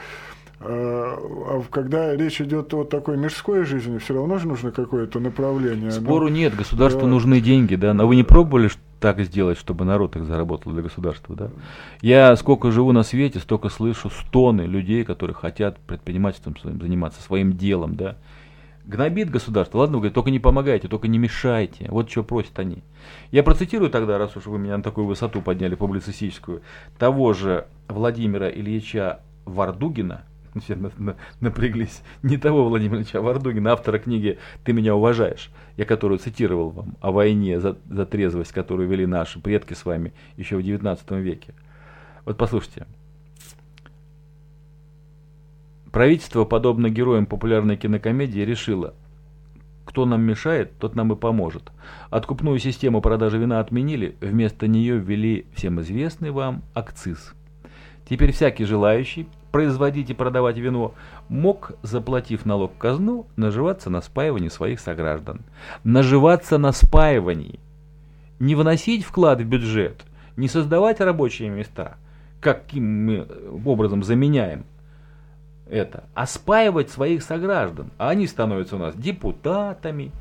[0.58, 5.90] А, а когда речь идет о такой мирской жизни, все равно же нужно какое-то направление.
[5.90, 6.34] Спору но...
[6.34, 7.08] нет, государству да.
[7.08, 7.92] нужны деньги, да.
[7.92, 11.50] Но вы не пробовали так сделать, чтобы народ их заработал для государства, да?
[12.00, 17.52] Я сколько живу на свете, столько слышу стоны людей, которые хотят предпринимательством своим заниматься, своим
[17.52, 18.16] делом, да.
[18.86, 21.86] Гнобит государство, ладно, говорит, только не помогайте, только не мешайте.
[21.90, 22.84] Вот что просят они.
[23.32, 26.62] Я процитирую тогда, раз уж вы меня на такую высоту подняли публицистическую,
[26.96, 30.22] того же Владимира Ильича Вардугина,
[30.60, 30.78] все
[31.40, 32.02] напряглись.
[32.22, 37.12] Не того Владимира Ильича Вардугина, автора книги «Ты меня уважаешь», я которую цитировал вам о
[37.12, 41.54] войне за, за трезвость, которую вели наши предки с вами еще в XIX веке.
[42.24, 42.86] Вот послушайте.
[45.92, 48.94] Правительство, подобно героям популярной кинокомедии, решило,
[49.86, 51.72] кто нам мешает, тот нам и поможет.
[52.10, 57.32] Откупную систему продажи вина отменили, вместо нее ввели всем известный вам акциз.
[58.06, 60.92] Теперь всякий желающий производить и продавать вино,
[61.30, 65.40] мог, заплатив налог в казну, наживаться на спаивании своих сограждан.
[65.82, 67.58] Наживаться на спаивании.
[68.38, 70.04] Не вносить вклад в бюджет,
[70.36, 71.96] не создавать рабочие места,
[72.38, 73.26] каким мы
[73.64, 74.66] образом заменяем
[75.70, 77.90] это, а спаивать своих сограждан.
[77.96, 80.12] А они становятся у нас депутатами,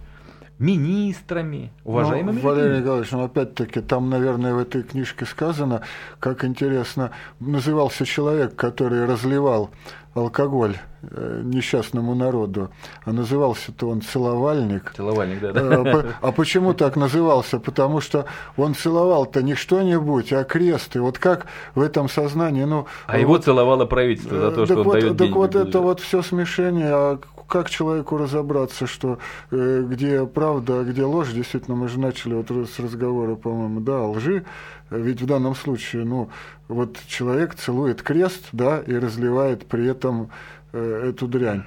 [0.60, 5.82] министрами, уважаемыми ну, Валерий Николаевич, ну опять-таки, там, наверное, в этой книжке сказано,
[6.20, 9.72] как интересно, назывался человек, который разливал
[10.16, 12.70] алкоголь э, несчастному народу,
[13.04, 14.94] а назывался-то он целовальник.
[14.96, 15.52] Целовальник, да.
[15.52, 16.06] да.
[16.22, 17.60] А, почему так назывался?
[17.60, 20.96] Потому что он целовал-то не что-нибудь, а крест.
[20.96, 22.88] И вот как в этом сознании, ну...
[23.08, 25.56] А вот, его целовало правительство за то, э, что он вот, дает Так деньги вот
[25.56, 29.20] это вот все смешение, а как человеку разобраться, что
[29.52, 31.32] э, где правда, а где ложь?
[31.32, 34.46] Действительно, мы же начали вот с разговора, по-моему, да, лжи.
[34.90, 36.30] Ведь в данном случае, ну,
[36.68, 40.30] вот человек целует крест, да, и разливает при этом
[40.74, 41.64] э, эту дрянь.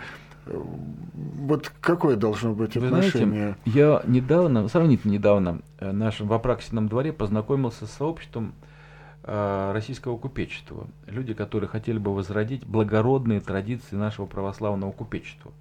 [0.46, 3.56] Вот какое должно быть Вы отношение?
[3.64, 8.54] Знаете, я недавно, сравнительно недавно, э, в нашем в Апраксином дворе познакомился с сообществом
[9.28, 10.86] российского купечества.
[11.06, 15.52] Люди, которые хотели бы возродить благородные традиции нашего православного купечества.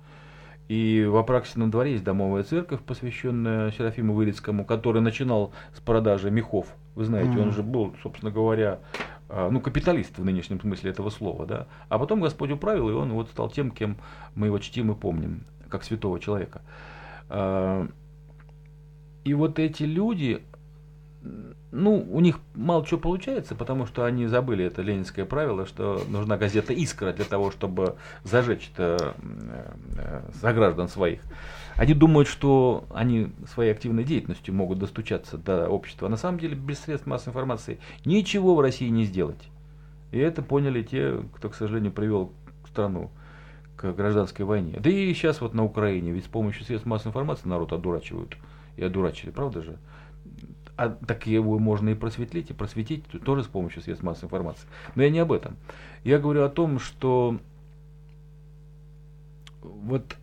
[0.68, 6.68] И в Апраксином дворе есть домовая церковь, посвященная Серафиму Вылицкому, который начинал с продажи мехов.
[6.96, 7.42] Вы знаете, mm-hmm.
[7.42, 8.80] он же был, собственно говоря,
[9.30, 11.68] а, ну, капиталист в нынешнем смысле этого слова, да.
[11.90, 13.98] А потом Господь управил, и он вот стал тем, кем
[14.36, 16.62] мы его чтим и помним, как святого человека.
[17.30, 17.88] А,
[19.24, 20.44] и вот эти люди,
[21.72, 26.38] ну, у них мало чего получается, потому что они забыли это ленинское правило, что нужна
[26.38, 29.16] газета «Искра» для того, чтобы зажечь это
[30.40, 31.22] сограждан э, своих.
[31.76, 36.08] Они думают, что они своей активной деятельностью могут достучаться до общества.
[36.08, 39.50] А на самом деле без средств массовой информации ничего в России не сделать.
[40.12, 42.32] И это поняли те, кто, к сожалению, привел
[42.66, 43.12] страну
[43.76, 44.80] к гражданской войне.
[44.80, 48.38] Да и сейчас вот на Украине, ведь с помощью средств массовой информации народ одурачивают
[48.78, 49.78] и одурачили, правда же?
[50.78, 54.68] А так его можно и просветлить, и просветить тоже с помощью средств массовой информации.
[54.96, 55.58] Но я не об этом.
[56.04, 57.40] Я говорю о том, что
[59.62, 60.16] вот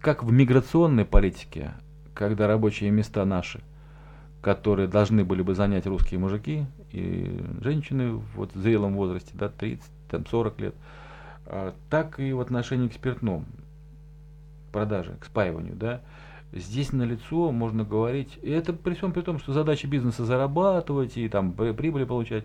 [0.00, 1.72] как в миграционной политике,
[2.14, 3.60] когда рабочие места наши,
[4.40, 9.84] которые должны были бы занять русские мужики и женщины вот в зрелом возрасте, да, 30,
[10.08, 10.74] там, 40 лет,
[11.46, 13.44] а, так и в отношении к спиртному
[14.72, 16.00] продаже, к спаиванию, да,
[16.52, 21.16] здесь на лицо можно говорить, и это при всем при том, что задача бизнеса зарабатывать
[21.16, 22.44] и там прибыли получать.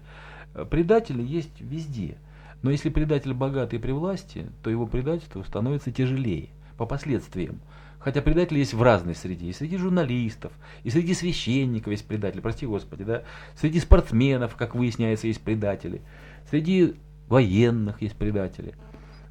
[0.70, 2.18] Предатели есть везде.
[2.62, 7.60] Но если предатель богатый при власти, то его предательство становится тяжелее по последствиям.
[8.00, 9.48] Хотя предатели есть в разной среде.
[9.48, 10.54] И среди журналистов,
[10.84, 13.24] и среди священников есть предатели, прости господи, да.
[13.56, 16.02] Среди спортсменов, как выясняется, есть предатели.
[16.50, 16.96] Среди
[17.28, 18.76] военных есть предатели.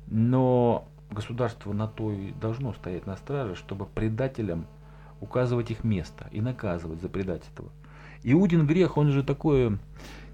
[0.09, 4.67] Но государство на то и должно стоять на страже, чтобы предателям
[5.21, 7.67] указывать их место и наказывать за предательство.
[8.23, 9.79] Иудин грех, он же такое,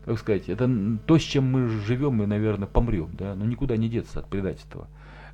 [0.05, 0.71] как сказать, это
[1.07, 4.89] то, с чем мы живем и, наверное, помрем, да, но никуда не деться от предательства.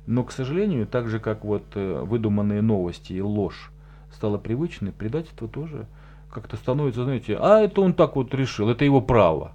[0.05, 3.71] Но, к сожалению, так же, как вот э, выдуманные новости и ложь
[4.13, 5.85] стало привычной, предательство тоже
[6.31, 9.53] как-то становится, знаете, а это он так вот решил, это его право.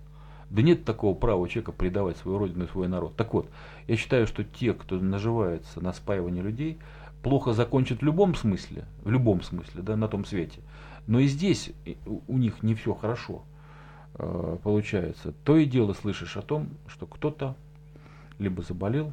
[0.52, 3.16] Да нет такого права человека предавать свою родину и свой народ.
[3.16, 3.48] Так вот,
[3.88, 6.78] я считаю, что те, кто наживается на спаивании людей,
[7.22, 10.60] плохо закончат в любом смысле, в любом смысле, да, на том свете.
[11.06, 11.72] Но и здесь
[12.28, 13.44] у них не все хорошо
[14.16, 15.32] э, получается.
[15.42, 17.56] То и дело слышишь о том, что кто-то
[18.38, 19.10] либо заболел,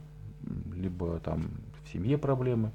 [0.76, 1.52] либо там
[1.86, 2.72] в семье проблемы,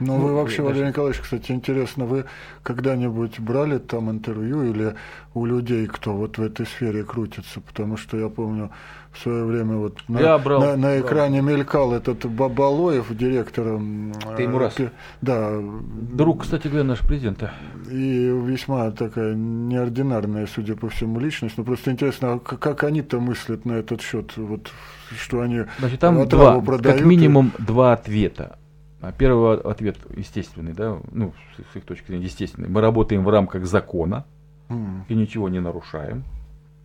[0.00, 2.24] ну, вы вообще, Валерий Николаевич, кстати, интересно, вы
[2.62, 4.94] когда-нибудь брали там интервью или
[5.34, 7.60] у людей, кто вот в этой сфере крутится?
[7.60, 8.70] Потому что я помню,
[9.12, 11.56] в свое время вот на, брал, на, на экране брал.
[11.56, 14.12] мелькал этот Бабалоев, директором.
[14.36, 14.78] Теймурас.
[14.78, 14.90] Э,
[15.20, 15.58] да.
[15.60, 17.52] Друг, кстати говоря, наш президента.
[17.90, 21.58] И весьма такая неординарная, судя по всему, личность.
[21.58, 24.36] Но просто интересно, а как они-то мыслят на этот счет?
[24.36, 24.70] Вот
[25.18, 26.98] что они Значит, там два, продают.
[26.98, 28.59] как минимум два ответа.
[29.00, 31.32] А первый ответ естественный, да, ну,
[31.72, 32.68] с их точки зрения естественный.
[32.68, 34.26] Мы работаем в рамках закона
[34.68, 35.02] mm.
[35.08, 36.24] и ничего не нарушаем.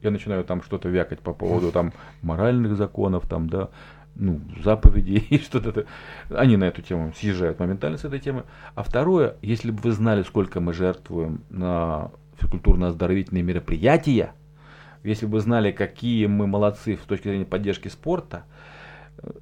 [0.02, 1.92] Я начинаю там что-то вякать по поводу там
[2.22, 3.70] моральных законов, там, да,
[4.16, 5.86] ну, заповедей и что-то.
[6.30, 8.44] Они на эту тему съезжают моментально с этой темы.
[8.76, 14.32] А второе, если бы вы знали, сколько мы жертвуем на физкультурно-оздоровительные мероприятия,
[15.04, 18.46] если бы вы знали, какие мы молодцы с точки зрения поддержки спорта,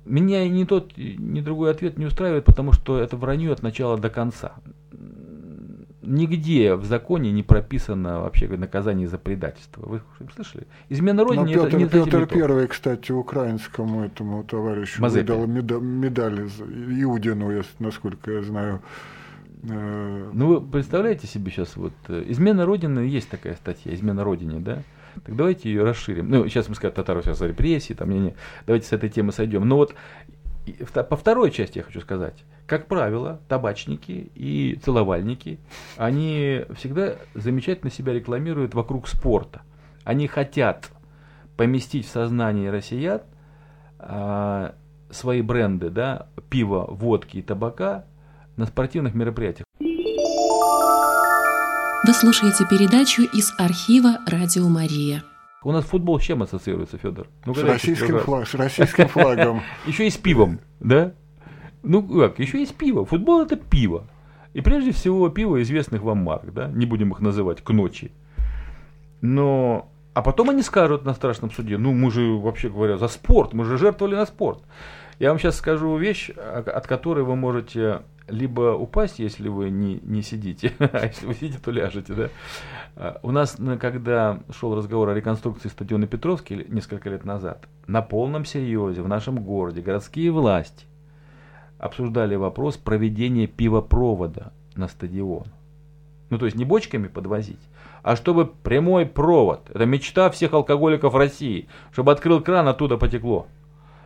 [0.06, 4.10] меня ни тот, ни другой ответ не устраивает, потому что это вранье от начала до
[4.10, 4.54] конца.
[6.02, 9.86] Нигде в законе не прописано вообще наказание за предательство.
[9.86, 10.02] Вы
[10.36, 10.68] слышали?
[10.90, 15.34] Измена Родине Петр, это не Петр Первый, кстати, украинскому этому товарищу Мазепе.
[15.34, 18.82] выдал медаль, медаль Иудину, насколько я знаю.
[19.70, 24.60] Э, ну, вы представляете себе сейчас, вот, э, измена Родины, есть такая статья, измена Родине,
[24.60, 24.84] да?
[25.26, 26.30] Так давайте ее расширим.
[26.30, 28.36] Ну, сейчас мы скажем, татары сейчас репрессии, там, не, не,
[28.66, 29.68] давайте с этой темы сойдем.
[29.68, 29.96] Но вот
[31.10, 32.44] по второй части я хочу сказать.
[32.66, 35.60] Как правило, табачники и целовальники,
[35.98, 39.62] они всегда замечательно себя рекламируют вокруг спорта.
[40.04, 40.90] Они хотят
[41.58, 43.22] поместить в сознание россиян
[44.00, 44.76] а,
[45.10, 48.06] свои бренды, да, пива, водки и табака
[48.56, 49.66] на спортивных мероприятиях.
[52.06, 55.24] Вы слушаете передачу из архива «Радио Мария».
[55.64, 57.28] У нас футбол с чем ассоциируется, Федор?
[57.46, 59.62] Ну, с, российским флаг, с российским флагом.
[59.88, 61.14] Еще и с пивом, да?
[61.82, 63.06] Ну как, еще есть пиво.
[63.06, 64.06] Футбол это пиво.
[64.54, 66.68] И прежде всего пиво известных вам марок, да?
[66.68, 68.12] Не будем их называть к ночи.
[69.22, 73.54] Но а потом они скажут на страшном суде, ну мы же, вообще говоря, за спорт,
[73.54, 74.62] мы же жертвовали на спорт.
[75.20, 80.22] Я вам сейчас скажу вещь, от которой вы можете либо упасть, если вы не, не
[80.22, 82.30] сидите, а если вы сидите, то ляжете, да.
[82.96, 88.46] А, у нас, когда шел разговор о реконструкции стадиона Петровский несколько лет назад, на полном
[88.46, 90.86] серьезе в нашем городе городские власти
[91.78, 95.48] обсуждали вопрос проведения пивопровода на стадион.
[96.30, 97.60] Ну, то есть не бочками подвозить,
[98.02, 99.70] а чтобы прямой провод.
[99.70, 103.48] Это мечта всех алкоголиков России, чтобы открыл кран, оттуда потекло.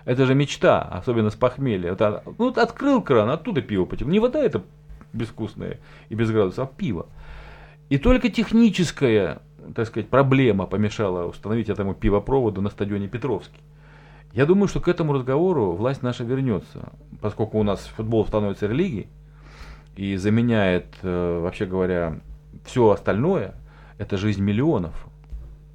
[0.07, 1.91] Это же мечта, особенно с похмелья.
[1.91, 4.09] Это, ну, открыл кран, оттуда пиво потекло.
[4.09, 4.63] Не вода это
[5.11, 7.07] безвкусная и без градусов, а пиво.
[7.89, 9.41] И только техническая,
[9.75, 13.59] так сказать, проблема помешала установить этому пивопроводу на стадионе Петровский.
[14.31, 16.87] Я думаю, что к этому разговору власть наша вернется,
[17.19, 19.07] поскольку у нас футбол становится религией
[19.97, 22.21] и заменяет, э, вообще говоря,
[22.63, 23.55] все остальное,
[23.97, 25.09] это жизнь миллионов,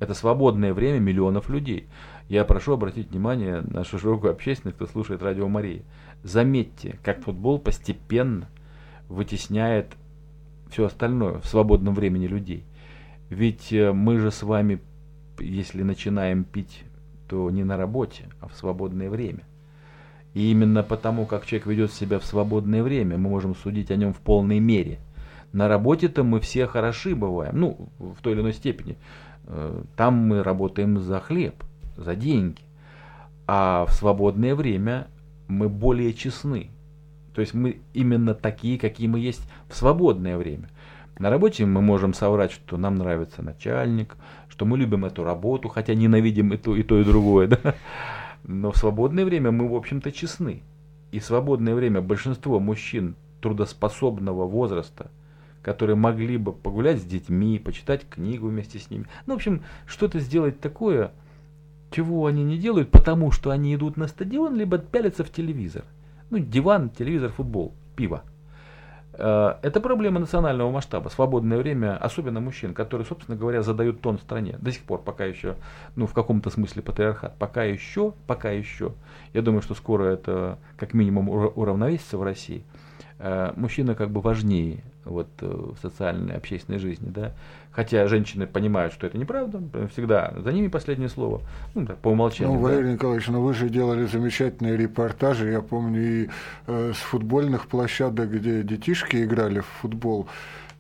[0.01, 1.87] это свободное время миллионов людей.
[2.33, 5.83] Я прошу обратить внимание на нашу широкую общественность, кто слушает Радио Марии.
[6.23, 8.49] Заметьте, как футбол постепенно
[9.11, 9.89] вытесняет
[10.71, 12.65] все остальное в свободном времени людей.
[13.29, 14.81] Ведь э, мы же с вами,
[15.41, 16.85] если начинаем пить,
[17.29, 19.43] то не на работе, а в свободное время.
[20.33, 24.15] И именно потому, как человек ведет себя в свободное время, мы можем судить о нем
[24.15, 25.01] в полной мере.
[25.53, 28.97] На работе-то мы все хороши бываем, ну, в той или иной степени.
[29.45, 31.63] Э, там мы работаем за хлеб,
[32.03, 32.63] за деньги.
[33.47, 35.09] А в свободное время
[35.49, 36.71] мы более честны.
[37.35, 40.69] То есть мы именно такие, какие мы есть в свободное время.
[41.19, 44.17] На работе мы можем соврать, что нам нравится начальник,
[44.49, 47.49] что мы любим эту работу, хотя ненавидим и то, и то, и другое.
[47.63, 47.75] Да?
[48.45, 50.63] Но в свободное время мы, в общем-то, честны.
[51.13, 55.11] И в свободное время большинство мужчин трудоспособного возраста,
[55.63, 60.19] которые могли бы погулять с детьми, почитать книгу вместе с ними, ну, в общем, что-то
[60.19, 61.13] сделать такое,
[61.93, 65.85] чего они не делают, потому что они идут на стадион, либо пялятся в телевизор.
[66.31, 68.23] Ну, диван, телевизор, футбол, пиво.
[69.15, 71.09] Э, это проблема национального масштаба.
[71.09, 74.57] Свободное время, особенно мужчин, которые, собственно говоря, задают тон стране.
[74.61, 75.57] До сих пор пока еще,
[75.97, 77.37] ну, в каком-то смысле патриархат.
[77.39, 78.93] Пока еще, пока еще.
[79.33, 82.65] Я думаю, что скоро это как минимум уравновесится в России.
[83.25, 87.09] Э, мужчина как бы важнее вот, э, в социальной, общественной жизни.
[87.09, 87.31] Да?
[87.71, 89.63] Хотя женщины понимают, что это неправда,
[89.93, 91.41] всегда за ними последнее слово,
[91.77, 92.55] ну, так, по умолчанию.
[92.55, 92.93] Ну, Валерий да.
[92.95, 96.29] Николаевич, ну вы же делали замечательные репортажи, я помню, и
[96.67, 100.27] э, с футбольных площадок, где детишки играли в футбол,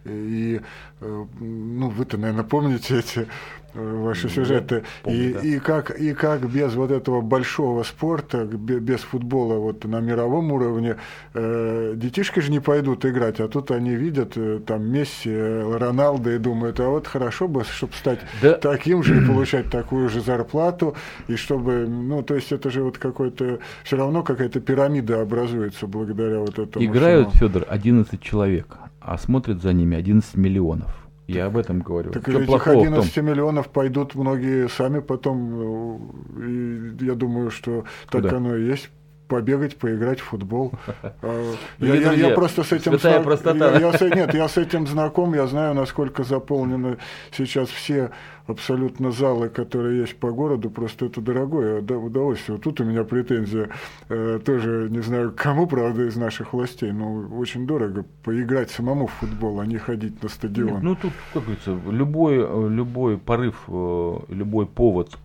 [0.04, 0.60] и,
[1.02, 3.26] ну, вы-то, наверное, помните эти
[3.74, 4.84] ваши сюжеты.
[5.02, 5.40] Помню, и, да.
[5.40, 10.96] и, как, и как без вот этого большого спорта, без футбола вот на мировом уровне,
[11.34, 16.32] э, детишки же не пойдут играть, а тут они видят э, там Месси, э, Роналдо
[16.32, 18.54] и думают, а вот хорошо бы, чтобы стать да.
[18.54, 20.94] таким же и получать такую же зарплату,
[21.28, 26.40] и чтобы, ну, то есть это же вот какой-то, все равно какая-то пирамида образуется благодаря
[26.40, 26.84] вот этому.
[26.84, 30.91] Играют, Федор, 11 человек, а смотрят за ними 11 миллионов.
[31.34, 32.10] Я об этом говорю.
[32.10, 36.00] Так Что этих 11 миллионов пойдут многие сами потом.
[36.36, 38.28] Э, и я думаю, что Куда?
[38.28, 38.90] так оно и есть
[39.32, 40.72] побегать, поиграть в футбол.
[41.22, 43.78] А, я, я, я просто с этим Святая простота.
[43.78, 46.98] Я, я, нет, я с этим знаком, я знаю, насколько заполнены
[47.30, 48.10] сейчас все
[48.46, 52.56] абсолютно залы, которые есть по городу, просто это дорогое удовольствие.
[52.56, 53.70] Вот тут у меня претензия
[54.08, 59.12] э, тоже, не знаю, кому, правда, из наших властей, но очень дорого поиграть самому в
[59.12, 60.74] футбол, а не ходить на стадион.
[60.74, 62.36] Нет, ну тут, как говорится, любой,
[62.68, 65.16] любой порыв, э, любой повод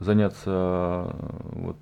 [0.00, 1.10] заняться э,
[1.52, 1.76] вот,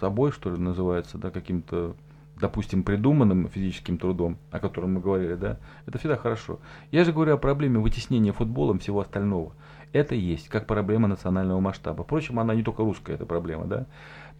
[0.00, 1.94] собой, что ли, называется, да, каким-то,
[2.40, 6.60] допустим, придуманным физическим трудом, о котором мы говорили, да, это всегда хорошо.
[6.90, 9.52] Я же говорю о проблеме вытеснения футболом всего остального.
[9.92, 12.02] Это есть как проблема национального масштаба.
[12.02, 13.86] Впрочем, она не только русская, эта проблема, да.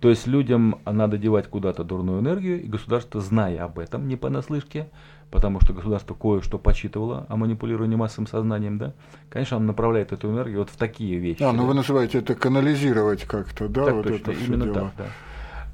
[0.01, 4.89] То есть людям надо девать куда-то дурную энергию, и государство, зная об этом, не понаслышке,
[5.31, 8.93] потому что государство кое-что почитывало о манипулировании массовым сознанием, да,
[9.31, 11.43] конечно, он направляет эту энергию вот в такие вещи.
[11.43, 11.69] А, ну да.
[11.69, 13.85] вы называете это канализировать как-то, да?
[13.85, 14.75] Так вот точно, это именно дело.
[14.75, 15.05] так, да.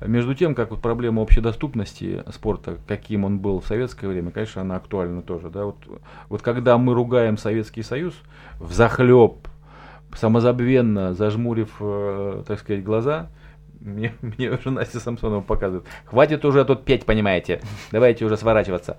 [0.01, 4.77] Между тем, как вот проблема общедоступности спорта, каким он был в советское время, конечно, она
[4.77, 5.51] актуальна тоже.
[5.51, 5.67] Да?
[5.67, 5.77] Вот,
[6.29, 8.15] вот когда мы ругаем Советский Союз
[8.59, 9.49] в захлеб
[10.15, 13.29] самозабвенно зажмурив, э, так сказать, глаза,
[13.81, 15.87] мне, мне уже Настя Самсонова показывает.
[16.05, 17.61] Хватит уже тут петь, понимаете.
[17.93, 18.97] Давайте уже сворачиваться.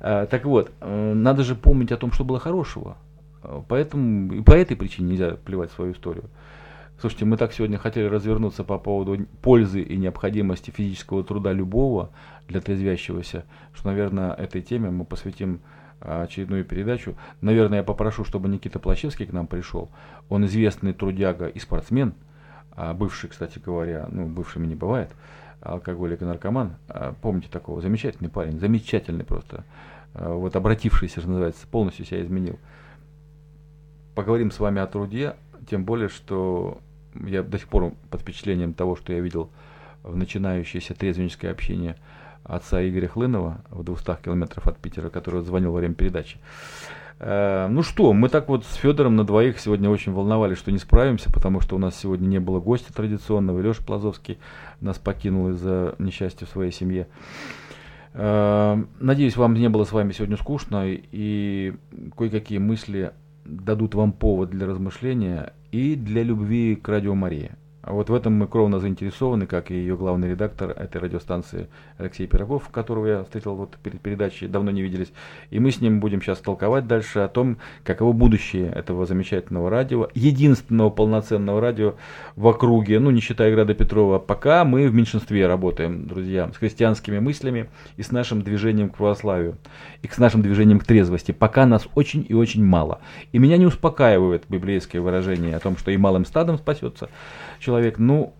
[0.00, 2.96] Э, так вот, э, надо же помнить о том, что было хорошего.
[3.68, 6.24] Поэтому и по этой причине нельзя плевать в свою историю.
[7.00, 12.10] Слушайте, мы так сегодня хотели развернуться по поводу пользы и необходимости физического труда любого
[12.46, 15.60] для трезвящегося, что, наверное, этой теме мы посвятим
[16.00, 17.16] очередную передачу.
[17.40, 19.88] Наверное, я попрошу, чтобы Никита Плащевский к нам пришел.
[20.28, 22.12] Он известный трудяга и спортсмен,
[22.72, 25.08] а бывший, кстати говоря, ну, бывшими не бывает,
[25.62, 26.74] алкоголик и наркоман.
[26.88, 27.80] А помните такого?
[27.80, 29.64] Замечательный парень, замечательный просто.
[30.12, 32.58] А вот обратившийся, что называется, полностью себя изменил.
[34.14, 35.36] Поговорим с вами о труде,
[35.66, 36.78] тем более, что
[37.14, 39.50] я до сих пор под впечатлением того, что я видел
[40.02, 41.96] в начинающееся трезвенническое общение–
[42.44, 46.38] отца Игоря Хлынова в 200 километров от Питера, который звонил во время передачи.
[47.18, 50.78] Э, ну что, мы так вот с Федором на двоих сегодня очень волновались, что не
[50.78, 53.60] справимся, потому что у нас сегодня не было гостя традиционного.
[53.60, 54.38] Леша Плазовский
[54.80, 57.08] нас покинул из-за несчастья в своей семье.
[58.14, 61.74] Э, надеюсь, вам не было с вами сегодня скучно и
[62.16, 63.12] кое-какие мысли
[63.50, 67.52] дадут вам повод для размышления и для любви к Радио Марии.
[67.90, 71.68] Вот в этом мы кровно заинтересованы, как и ее главный редактор этой радиостанции
[71.98, 75.12] Алексей Пирогов, которого я встретил вот перед передачей, давно не виделись.
[75.50, 80.08] И мы с ним будем сейчас толковать дальше о том, каково будущее этого замечательного радио,
[80.14, 81.94] единственного полноценного радио
[82.36, 84.18] в округе, ну не считая Града Петрова.
[84.18, 89.56] Пока мы в меньшинстве работаем, друзья, с христианскими мыслями и с нашим движением к православию,
[90.02, 91.32] и с нашим движением к трезвости.
[91.32, 93.00] Пока нас очень и очень мало.
[93.32, 97.08] И меня не успокаивает библейское выражение о том, что и малым стадом спасется
[97.60, 97.98] человек.
[97.98, 98.34] Ну,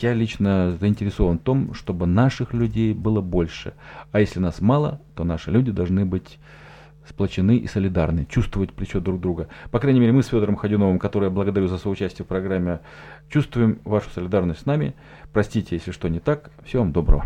[0.00, 3.72] я лично заинтересован в том, чтобы наших людей было больше.
[4.12, 6.38] А если нас мало, то наши люди должны быть
[7.08, 9.48] сплочены и солидарны, чувствовать плечо друг друга.
[9.70, 12.80] По крайней мере, мы с Федором Ходюновым, который я благодарю за соучастие в программе,
[13.28, 14.94] чувствуем вашу солидарность с нами.
[15.32, 16.50] Простите, если что не так.
[16.64, 17.24] Всего вам доброго.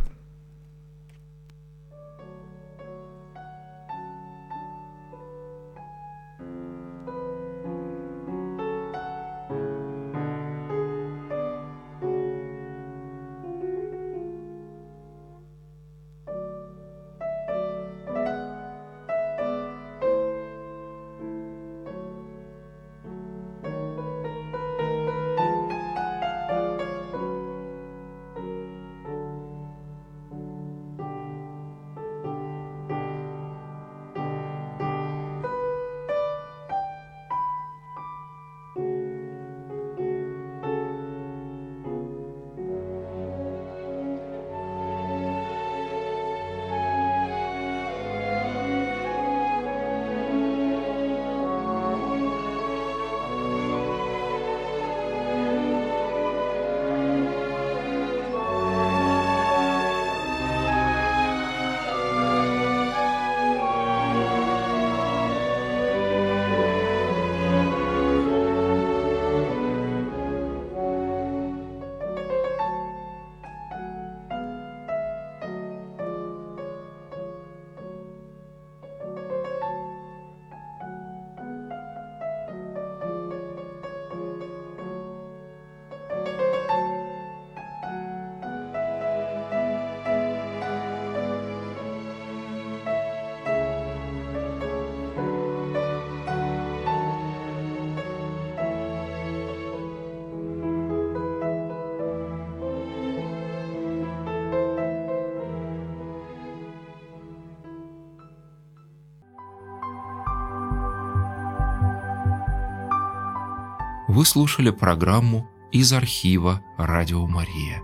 [114.20, 117.80] Вы слушали программу из архива «Радио Мария».